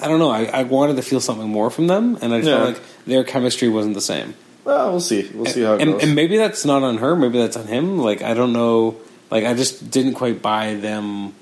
[0.00, 0.30] I don't know.
[0.30, 2.56] I, I wanted to feel something more from them, and I just Yeah.
[2.56, 4.32] felt like their chemistry wasn't the same.
[4.68, 5.30] Well, we'll see.
[5.32, 6.02] We'll see how it and, goes.
[6.02, 7.16] and maybe that's not on her.
[7.16, 7.98] Maybe that's on him.
[7.98, 8.96] Like I don't know.
[9.30, 11.34] Like I just didn't quite buy them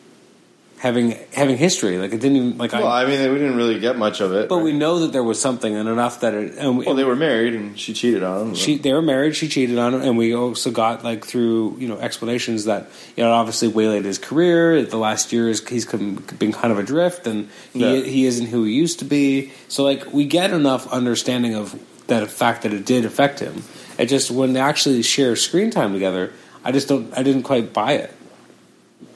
[0.78, 1.98] having having history.
[1.98, 3.02] Like it didn't even like well, I.
[3.02, 4.48] I mean, we didn't really get much of it.
[4.48, 4.64] But right?
[4.64, 6.54] we know that there was something, and enough that it.
[6.56, 8.54] And, well, they were married, and she cheated on him.
[8.54, 9.34] she they were married.
[9.34, 13.24] She cheated on him, and we also got like through you know explanations that you
[13.24, 14.82] know obviously waylaid his career.
[14.82, 18.02] The last year is he's come, been kind of adrift, and he Yeah.
[18.02, 19.50] he isn't who he used to be.
[19.66, 21.74] So like we get enough understanding of
[22.08, 23.62] that fact that it did affect him.
[23.98, 26.32] It just when they actually share screen time together,
[26.64, 28.12] I just don't I didn't quite buy it.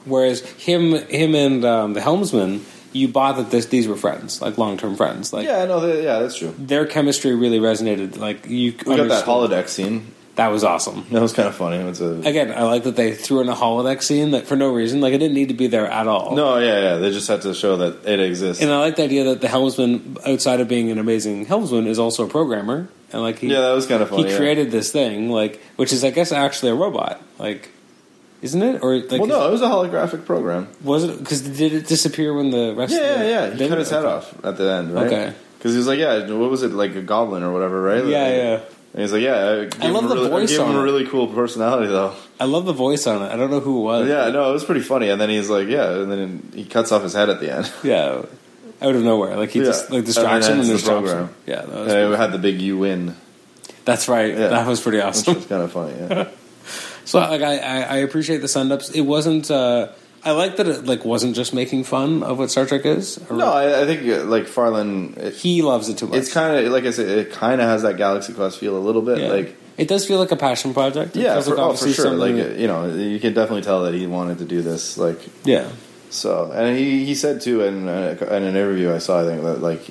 [0.05, 4.57] Whereas him him and um, the helmsman, you bought that this these were friends, like
[4.57, 6.53] long term friends, like yeah, no, they, yeah, that's true.
[6.57, 8.17] their chemistry really resonated.
[8.17, 10.13] Like you, We got that holodeck scene.
[10.35, 11.05] That was awesome.
[11.11, 11.77] That was kind of funny.
[11.77, 14.71] It's a, Again, I like that they threw in a holodeck scene that for no
[14.73, 16.35] reason, like it didn't need to be there at all.
[16.35, 16.95] no, yeah, yeah.
[16.97, 18.63] They just had to show that it exists.
[18.63, 21.99] And I like the idea that the helmsman, outside of being an amazing helmsman, is
[21.99, 22.87] also a programmer.
[23.11, 24.23] And like he, yeah, that was kind of funny.
[24.23, 24.37] he yeah.
[24.37, 27.21] created this thing, like which is, I guess, actually a robot.
[27.37, 27.69] Like,
[28.41, 28.81] isn't it?
[28.81, 30.69] Or like, Well, no, it was a holographic program.
[30.81, 31.19] was it?
[31.19, 32.93] Because did it disappear when the rest?
[32.93, 33.51] Yeah, of the, yeah, yeah.
[33.51, 33.81] He did cut it?
[33.81, 34.13] his head Okay.
[34.15, 35.07] off at the end, right?
[35.07, 35.33] Okay.
[35.57, 38.05] Because he was like, yeah, what was it, like a goblin or whatever, right?
[38.05, 38.59] Yeah, Like- yeah.
[38.93, 40.75] And he's like, yeah, I, gave love him the a really, I voice gave him
[40.75, 40.83] a it.
[40.83, 42.13] really cool personality, though.
[42.39, 43.31] I love the voice on it.
[43.31, 44.09] I don't know who it was.
[44.09, 45.09] Yeah, no, it was pretty funny.
[45.09, 47.71] And then he's like, yeah, and then he cuts off his head at the end.
[47.83, 48.21] yeah.
[48.81, 49.65] Out of nowhere, like he Yeah.
[49.65, 51.27] just like And distracts then him and distracts program.
[51.27, 51.35] him.
[51.45, 53.15] Yeah, that was And it had the big "you win,"
[53.85, 54.33] that's right.
[54.35, 54.47] Yeah.
[54.47, 55.35] That was pretty which awesome.
[55.35, 55.93] was kind of funny.
[55.99, 56.27] Yeah.
[57.05, 58.89] So like I, I, I appreciate the send ups.
[58.91, 59.49] It wasn't.
[59.51, 59.89] Uh,
[60.23, 63.17] I like that it like wasn't just making fun of what Star Trek is.
[63.29, 66.17] Or- no, I, I think uh, like Farland, it, he loves it too much.
[66.17, 68.79] it's kind of like I said, it kind of has that Galaxy Quest feel a
[68.79, 69.19] little bit.
[69.19, 69.27] yeah.
[69.29, 71.15] Like, it does feel like a passion project.
[71.15, 72.11] It yeah, for, like oh, for sure.
[72.11, 74.97] Like something- you know, you can definitely tell that he wanted to do this.
[74.97, 75.69] Like, yeah,
[76.11, 79.41] So, and he, he said too in, uh, in an interview I saw, I think
[79.43, 79.81] that like,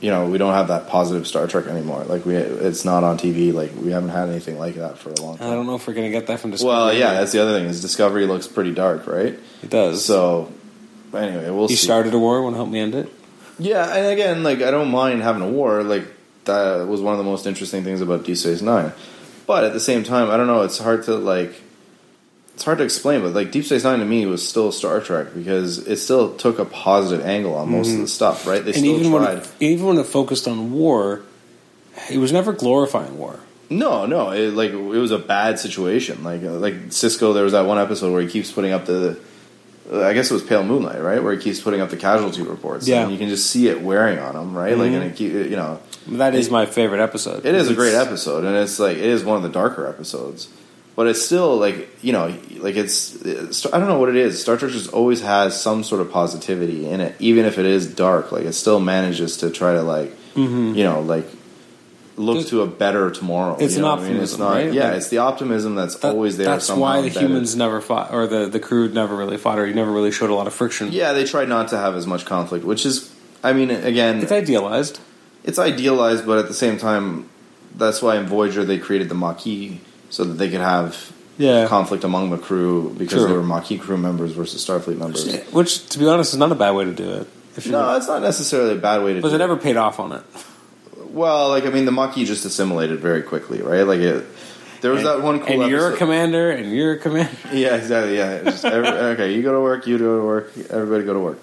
[0.00, 2.04] you know, we don't have that positive Star Trek anymore.
[2.04, 3.52] Like we, it's not on TV.
[3.52, 5.50] Like we haven't had anything like that for a long time.
[5.50, 6.74] I don't know if we're gonna get that from Discovery.
[6.74, 9.38] Well, yeah, that's the other thing is Discovery looks pretty dark, right?
[9.62, 10.04] it does.
[10.04, 10.50] So,
[11.12, 11.84] anyway, we'll he see.
[11.84, 12.42] started a war.
[12.42, 13.12] Want to help me end it?
[13.58, 15.82] Yeah, and again, like I don't mind having a war.
[15.82, 16.06] Like
[16.44, 18.92] that was one of the most interesting things about Deep Space Nine.
[19.46, 20.62] But at the same time, I don't know.
[20.62, 21.54] It's hard to like.
[22.60, 25.28] It's hard to explain, but like Deep Space Nine to me was still Star Trek
[25.34, 28.62] because it still took a positive angle on most of the stuff, right?
[28.62, 28.84] They Mm-hmm.
[28.84, 29.38] and still even when tried.
[29.38, 31.22] it, even when it focused on war,
[32.10, 33.40] it was never glorifying war.
[33.70, 36.22] No, no, it, like it was a bad situation.
[36.22, 39.18] Like uh, like Sisko, there was that one episode where he keeps putting up the.
[39.90, 41.22] uh, I guess it was Pale Moonlight, right?
[41.24, 42.86] Where he keeps putting up the casualty reports.
[42.86, 43.04] Yeah.
[43.04, 44.76] and you can just see it wearing on him, right?
[44.76, 47.46] Like, and it keep, you know, That is my favorite episode.
[47.46, 50.48] It is a great episode, and it's like it is one of the darker episodes.
[51.00, 52.26] But it's still like you know,
[52.58, 54.38] like it's, it's I don't know what it is.
[54.38, 57.86] Star Trek just always has some sort of positivity in it, even if it is
[57.86, 58.32] dark.
[58.32, 61.24] Like it still manages to try to like you know like
[62.18, 63.54] look to a better tomorrow.
[63.54, 63.62] Mm-hmm.
[63.64, 64.16] It's an what I mean?
[64.18, 64.52] It's not.
[64.52, 64.70] right?
[64.74, 66.44] Yeah, Like- it's the optimism that's That- always there.
[66.48, 67.22] That's why the embedded.
[67.30, 70.28] humans never fought, or the the crew never really fought, or you never really showed
[70.28, 70.92] a lot of friction.
[70.92, 73.10] Yeah, they tried not to have as much conflict, which is,
[73.42, 75.00] I mean, again, It's idealized.
[75.44, 77.30] it's idealized, but at the same time,
[77.74, 79.78] that's why in Voyager they created the Maquis
[80.10, 81.66] so that they could have Yeah.
[81.66, 83.28] conflict among the crew because True.
[83.28, 85.26] they were Maquis crew members versus Starfleet members.
[85.52, 87.26] Which, to be honest, is not a bad way to do it.
[87.66, 89.38] No, it's not necessarily a bad way to but do it.
[89.38, 90.22] never paid off on it.
[91.10, 93.82] Well, like I mean, the Maquis just assimilated very quickly, right?
[93.82, 94.24] Like it.
[94.80, 97.30] There was that one cool and you're a commander, and you're a commander.
[97.52, 98.16] Yeah, exactly.
[98.16, 98.42] Yeah.
[98.44, 101.42] Just every, okay, you go to work, you go to work, everybody go to work.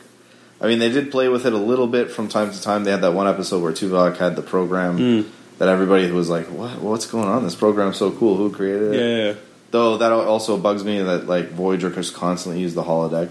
[0.59, 2.83] I mean, they did play with it a little bit from time to time.
[2.83, 5.29] They had that one episode where Tuvok had the program Hmm.
[5.57, 6.79] That everybody was like, "What?
[6.81, 7.43] What's going on?
[7.43, 8.37] This program's so cool.
[8.37, 8.99] Who created it?"
[9.35, 9.41] Yeah,
[9.71, 13.29] Though that also bugs me that like Voyager just constantly used the holodeck,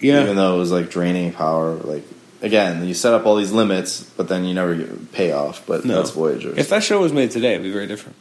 [0.00, 0.22] yeah.
[0.22, 1.74] even though it was like draining power.
[1.74, 2.02] Like
[2.42, 5.64] again, you set up all these limits, but then you never get payoff.
[5.66, 5.96] But No.
[5.96, 6.52] that's Voyager.
[6.56, 8.16] If that show was made today, it'd be very different.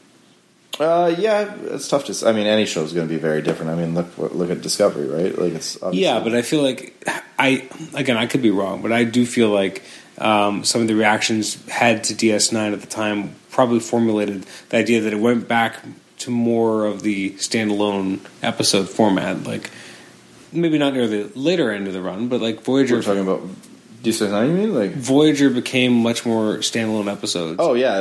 [0.79, 2.27] Uh, yeah, it's tough to.
[2.27, 3.71] I mean, any show is going to be very different.
[3.71, 5.37] I mean, look look at Discovery, right?
[5.37, 7.01] Like it's obviously- Yeah, but I feel like
[7.39, 9.81] I again I could be wrong, but I do feel like
[10.17, 15.01] um, some of the reactions had to DS9 at the time probably formulated the idea
[15.01, 15.77] that it went back
[16.19, 19.69] to more of the standalone episode format, like
[20.51, 22.95] maybe not near the later end of the run, but like Voyager.
[22.95, 23.41] we're talking about
[24.03, 24.91] DS9, You mean like?
[24.93, 27.57] Voyager became much more standalone episodes.
[27.59, 27.99] Oh yeah,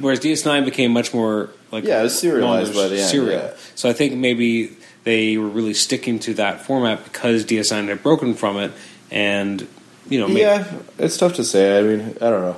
[0.00, 3.40] Whereas DS9 became much more like Yeah, it was serialized by the end, serial.
[3.40, 3.54] yeah.
[3.74, 8.34] So I think maybe they were really sticking to that format because DS9 had broken
[8.34, 8.72] from it,
[9.10, 9.68] and
[10.08, 10.70] you know, yeah.
[10.98, 11.78] It's tough to say.
[11.78, 12.56] I mean, I don't know.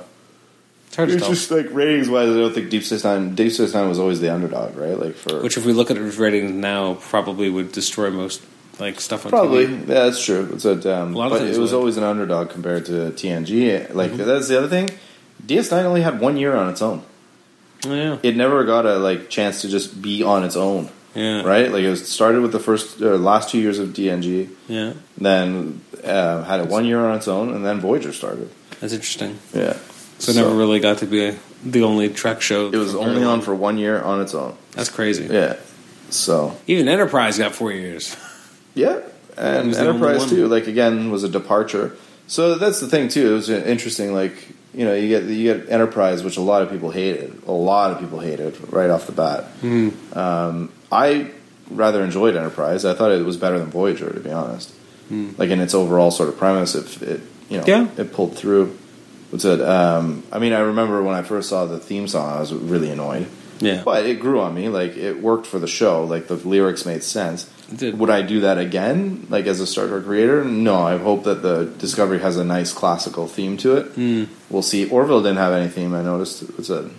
[0.87, 1.33] it's hard to It's tell.
[1.33, 3.35] just like ratings wise, I don't think Deep Space Nine.
[3.35, 4.99] Deep Space Nine was always the underdog, right?
[4.99, 8.41] Like for Which, if we look at its ratings now, probably would destroy most
[8.79, 9.79] like stuff on probably TV.
[9.87, 10.49] yeah, that's true.
[10.53, 11.77] It's a, um, A lot of but it was would.
[11.77, 13.93] always an underdog compared to TNG.
[13.93, 14.23] Like Mm-hmm.
[14.25, 14.89] that's the other thing.
[15.45, 17.01] DS9 only had one year on its own.
[17.85, 21.41] Oh, yeah, It never got a like chance to just be on its own, yeah,
[21.41, 21.71] right?
[21.71, 24.93] Like it was started with the first uh, last two years of TNG, yeah.
[25.17, 28.49] then uh, had it one year on its own, and then Voyager started.
[28.79, 29.39] That's interesting.
[29.53, 29.77] Yeah,
[30.19, 32.67] So, it never really got to be the only Trek show.
[32.67, 34.55] It was only on for one year on its own.
[34.73, 35.25] That's crazy.
[35.25, 35.57] Yeah.
[36.09, 38.15] So Even Enterprise got four years.
[38.75, 39.01] yeah,
[39.35, 40.47] and was the only Enterprise too.
[40.47, 41.97] Like again, was a departure.
[42.27, 43.31] So that's the thing too.
[43.31, 44.13] It was interesting.
[44.13, 44.35] Like
[44.73, 47.41] you know, you get you get Enterprise, which a lot of people hated.
[47.47, 49.45] A lot of people hated right off the bat.
[49.61, 50.17] Mm-hmm.
[50.17, 51.31] Um, I
[51.69, 52.85] rather enjoyed Enterprise.
[52.85, 54.73] I thought it was better than Voyager, to be honest.
[55.09, 57.69] Like in its overall sort of premise, it, it you know Hmm.
[57.69, 57.87] Yeah.
[57.97, 58.77] it pulled through.
[59.29, 59.61] What's it?
[59.61, 62.89] Um, I mean, I remember when I first saw the theme song, I was really
[62.89, 63.27] annoyed.
[63.59, 63.81] Yeah.
[63.83, 64.67] But it grew on me.
[64.69, 66.03] Like it worked for the show.
[66.03, 67.49] Like the lyrics made sense.
[67.71, 67.99] It did.
[67.99, 69.27] Would I do that again?
[69.29, 70.43] Like as a Star Trek creator?
[70.43, 70.75] No.
[70.75, 73.95] I hope that the Discovery has a nice classical theme to it.
[73.95, 74.27] Mm.
[74.49, 74.89] We'll see.
[74.89, 75.93] Orville didn't have any theme.
[75.95, 76.43] I noticed.
[76.59, 76.89] It's a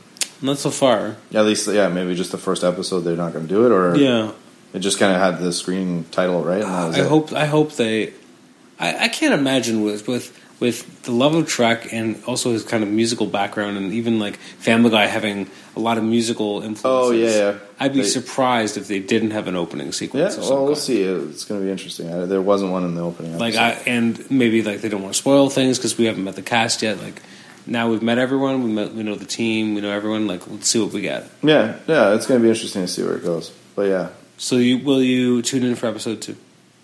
[0.40, 1.16] Not so far.
[1.34, 3.96] at least yeah maybe just the first episode they're not going to do it or
[3.96, 4.32] Yeah.
[4.72, 6.62] it just kind of had the screen title right.
[6.62, 7.08] And that was I it.
[7.08, 8.12] hope I hope they.
[8.78, 12.82] I, I can't imagine with with with the love of Trek and also his kind
[12.82, 16.84] of musical background and even like Family Guy having a lot of musical influences.
[16.84, 17.58] Oh, yeah, yeah.
[17.78, 20.34] I'd be They- surprised if they didn't have an opening sequence.
[20.34, 20.78] some Well, we'll kind.
[20.78, 21.02] see.
[21.02, 22.12] It's going to be interesting.
[22.12, 23.38] I, there wasn't one in the opening.
[23.38, 23.54] Like.
[23.54, 26.42] I and maybe like they don't want to spoil things because we haven't met the
[26.42, 27.00] cast yet.
[27.00, 27.22] Like
[27.68, 28.62] now we've met everyone.
[28.64, 29.74] We met, we know the team.
[29.74, 30.26] We know everyone.
[30.26, 31.28] Like let's see what we get.
[31.42, 32.14] yeah, yeah.
[32.14, 33.50] It's going to be interesting to see where it goes.
[33.76, 36.36] But yeah, So you will you tune in for episode two?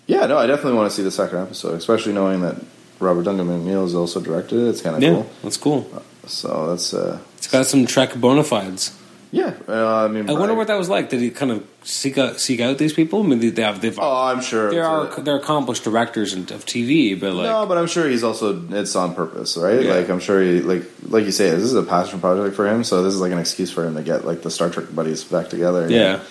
[0.07, 2.55] Yeah, no, I definitely want to see the second episode, especially knowing that
[2.99, 4.69] Robert Duncan McNeil has also directed it.
[4.69, 5.29] It's kind of Yeah, cool.
[5.43, 6.03] that's cool.
[6.27, 8.91] So that's uh, It's got some Trek bona fides.
[9.35, 9.53] Yeah.
[9.67, 11.09] Uh, I mean, I wonder what that was like.
[11.09, 13.21] Did he kind of seek out seek out these people?
[13.21, 16.49] I mean, they have they've Oh, I'm sure they are a- they're accomplished directors and-
[16.51, 19.83] of TV, but like no, but I'm sure he's also it's on purpose, right?
[19.83, 19.93] Yeah.
[19.95, 22.83] Like I'm sure he like like you say, this is a passion project for him.
[22.85, 25.23] So this is like an excuse for him to get like the Star Trek buddies
[25.25, 25.89] back together.
[25.89, 26.21] yeah.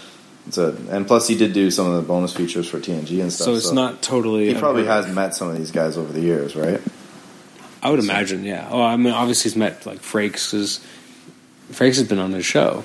[0.46, 3.32] It's a, and plus he did do some of the bonus features for TNG and
[3.32, 3.46] stuff.
[3.46, 4.48] So it's not totally.
[4.52, 6.82] He probably has met some of these guys over the years, right?
[7.82, 8.68] I would imagine, yeah.
[8.70, 10.80] Oh, I mean, obviously he's met like Frakes because
[11.72, 12.84] Frakes has been on his show.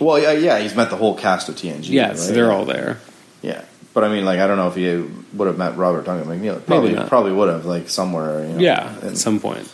[0.00, 1.88] Well, yeah, yeah, he's met the whole cast of TNG.
[1.90, 2.18] Yeah, right?
[2.18, 2.98] so they're all there.
[3.42, 4.96] Yeah, but I mean, like, I don't know if he
[5.36, 6.64] would have met Robert Duncan McNeil.
[6.66, 8.44] Probably, probably would have, like, somewhere.
[8.46, 9.68] You know, Yeah, and at some point.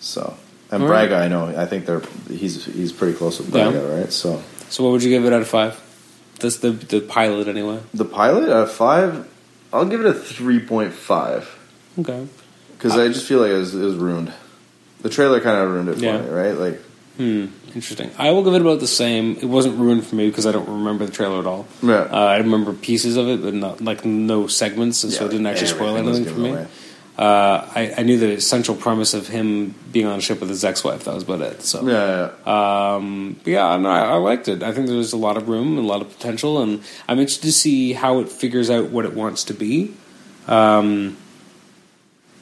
[0.00, 0.34] so,
[0.70, 1.08] and All right.
[1.08, 1.46] Braga, I know.
[1.56, 3.70] I think they're he's he's pretty close with Yeah.
[3.70, 4.12] Braga, right?
[4.12, 5.80] So, So what would you give it out of five?
[6.40, 7.80] That's the the pilot anyway.
[7.94, 9.26] the pilot at a five,
[9.72, 11.48] I'll give it a three point five
[11.98, 12.26] Okay.
[12.76, 14.32] because I just feel like it was, it was ruined.
[15.02, 16.20] The trailer kind of ruined it for Yeah.
[16.20, 16.52] me, right?
[16.56, 16.80] Like,
[17.16, 17.46] Hmm.
[17.74, 18.10] Interesting.
[18.18, 19.36] I will give it about the same.
[19.36, 21.66] It wasn't ruined for me because I don't remember the trailer at all.
[21.82, 22.08] Yeah.
[22.10, 25.46] Uh, I remember pieces of it, but not like no segments, and so it didn't
[25.46, 26.66] actually spoil anything for me.
[27.18, 30.64] Uh, I, I knew the essential premise of him being on a ship with his
[30.64, 31.02] ex-wife.
[31.04, 31.62] That was about it.
[31.62, 32.94] So Yeah, yeah.
[32.94, 34.62] Um, but yeah, no, I, I liked it.
[34.62, 37.46] I think there's a lot of room and a lot of potential, and I'm interested
[37.46, 39.94] to see how it figures out what it wants to be.
[40.46, 41.16] Um,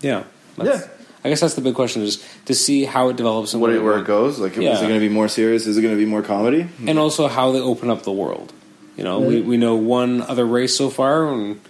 [0.02, 0.24] yeah,
[0.62, 0.86] Yeah.
[1.26, 3.76] I guess that's the big question: is to see how it develops and What what
[3.76, 4.38] it, where it goes?
[4.38, 5.66] Like, is it going to be more serious?
[5.66, 6.68] Is it going to be more comedy?
[6.86, 8.52] and also how they open up the world.
[8.96, 11.60] You know, we, we know one other race so far, and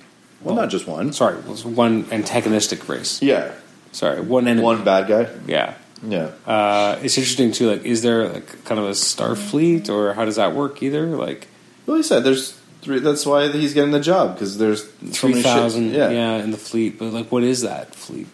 [0.42, 1.12] Well, not just one.
[1.12, 3.20] sorry, one antagonistic race.
[3.20, 3.50] Yeah,
[3.90, 4.62] Sorry, one enemy.
[4.64, 5.28] one bad guy.
[5.46, 5.74] yeah.
[6.06, 6.30] Yeah.
[6.46, 7.70] Uh, it's interesting too.
[7.70, 10.82] Like, is there like kind of a Starfleet, or how does that work?
[10.82, 11.48] Either like
[11.86, 12.98] Well, he said there's three.
[13.00, 15.74] That's why he's getting the job because there's so three ships.
[15.76, 16.10] Yeah.
[16.10, 16.36] yeah.
[16.44, 16.98] in the fleet.
[16.98, 18.26] But like, what is that fleet?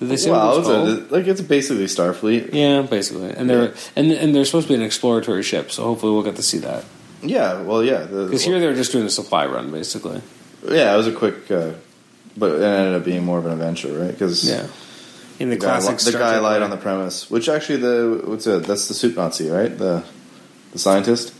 [0.00, 2.54] Did they say Well, what it's it's a, like it's basically Starfleet.
[2.54, 3.74] yeah, basically, and they're Yeah.
[3.96, 5.70] and and they're supposed to be an exploratory ship.
[5.70, 6.84] So hopefully, we'll get to see that.
[7.22, 7.60] Yeah.
[7.62, 8.04] Well, yeah.
[8.04, 10.22] the- Because here they're just doing a supply run, basically.
[10.66, 11.72] yeah, it was a quick, uh,
[12.36, 14.10] but it ended up being more of an adventure, right?
[14.10, 14.66] Because Yeah,
[15.38, 16.64] in the, the guy, classic, the guy lied way.
[16.64, 17.30] on the premise.
[17.30, 18.64] Which actually, the what's it?
[18.64, 19.76] That's the suit Nazi, right?
[19.76, 20.02] The
[20.72, 21.34] the scientist,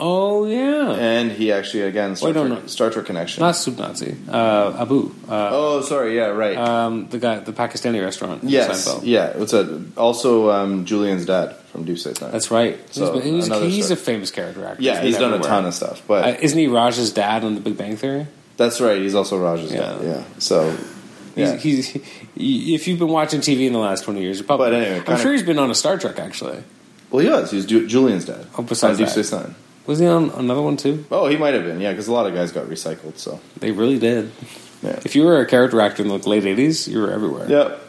[0.00, 2.66] Oh yeah, and he actually again Star, Wait, no, Trek, no.
[2.68, 3.40] Star Trek connection.
[3.42, 4.16] not Soup Nazi.
[4.28, 5.12] Uh, Abu.
[5.28, 6.16] Uh, oh, sorry.
[6.16, 6.56] Yeah, right.
[6.56, 8.44] um, the guy, the Pakistani restaurant.
[8.44, 8.86] yes.
[8.86, 9.00] Seinfeld.
[9.04, 9.36] Yeah.
[9.36, 9.92] What's that?
[9.96, 12.30] Also, um, Julian's dad from Deep Space Nine.
[12.30, 12.78] That's right.
[12.94, 14.82] So, he's he's, he's a famous character actor.
[14.82, 17.54] yeah, he's been done a ton of stuff, but Uh, isn't he Raj's dad on
[17.56, 18.26] The Big Bang Theory?
[18.56, 19.00] that's right.
[19.00, 19.78] He's also Raj's Yeah.
[19.80, 20.00] dad.
[20.02, 20.22] Yeah.
[20.38, 20.76] So.
[21.36, 21.56] Yeah.
[21.56, 22.02] He's, he's
[22.34, 24.70] he, if you've been watching TV in the last twenty years, probably.
[24.70, 26.62] But anyway, I'm sure he's been on a Star Trek actually.
[27.10, 27.50] well, he was.
[27.52, 28.46] He was Ju- Julian's dad.
[28.58, 29.08] Oh, besides on Deep.
[29.12, 29.54] Space Nine.
[29.88, 31.06] Was he on another one too?
[31.10, 31.80] Oh, he might have been.
[31.80, 33.16] Yeah, because a lot of guys got recycled.
[33.16, 33.40] So.
[33.56, 34.30] They really did.
[34.82, 35.00] Yeah.
[35.02, 37.48] If you were a character actor in the late '80s, you were everywhere.
[37.48, 37.80] Yep.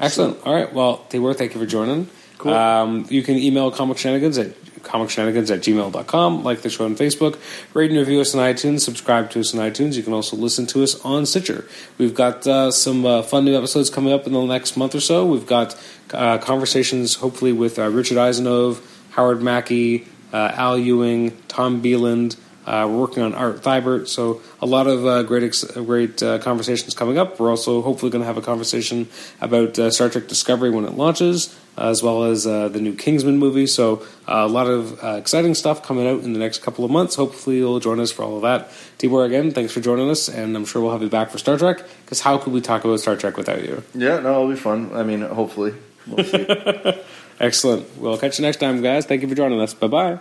[0.00, 0.38] Excellent.
[0.46, 0.72] All right.
[0.72, 2.08] Well, Tibor, thank you for joining.
[2.38, 2.54] Cool.
[2.54, 7.38] Um, you can email comic shenanigans at comicshenanigans at gmail.com, like the show on Facebook,
[7.74, 9.96] rate and review us on iTunes, subscribe to us on iTunes.
[9.96, 11.66] You can also listen to us on Stitcher.
[11.98, 15.00] We've got uh, some uh, fun new episodes coming up in the next month or
[15.00, 15.26] so.
[15.26, 15.78] We've got
[16.14, 22.36] uh, conversations, hopefully, with uh, Richard Isanove, Howard Mackie, uh, Al Ewing, Tom Beland.
[22.66, 26.38] Uh, we're working on Art Thibert, so a lot of uh, great, ex- great uh,
[26.38, 27.40] conversations coming up.
[27.40, 29.08] We're also hopefully going to have a conversation
[29.40, 33.38] about uh, Star Trek Discovery when it launches, as well as uh, the new Kingsman
[33.38, 33.66] movie.
[33.66, 36.90] So uh, a lot of uh, exciting stuff coming out in the next couple of
[36.90, 37.14] months.
[37.14, 38.68] Hopefully you'll join us for all of that.
[38.98, 41.56] Tibor, again, thanks for joining us, and I'm sure we'll have you back for Star
[41.56, 41.80] Trek.
[42.04, 43.82] Because how could we talk about Star Trek without you?
[43.94, 44.20] Yeah.
[44.20, 44.90] No, it'll be fun.
[44.92, 45.72] I mean, hopefully.
[46.06, 46.46] We'll see.
[47.40, 47.86] Excellent.
[47.98, 49.06] We'll catch you next time, guys.
[49.06, 49.74] Thank you for joining us.
[49.74, 50.18] Bye bye.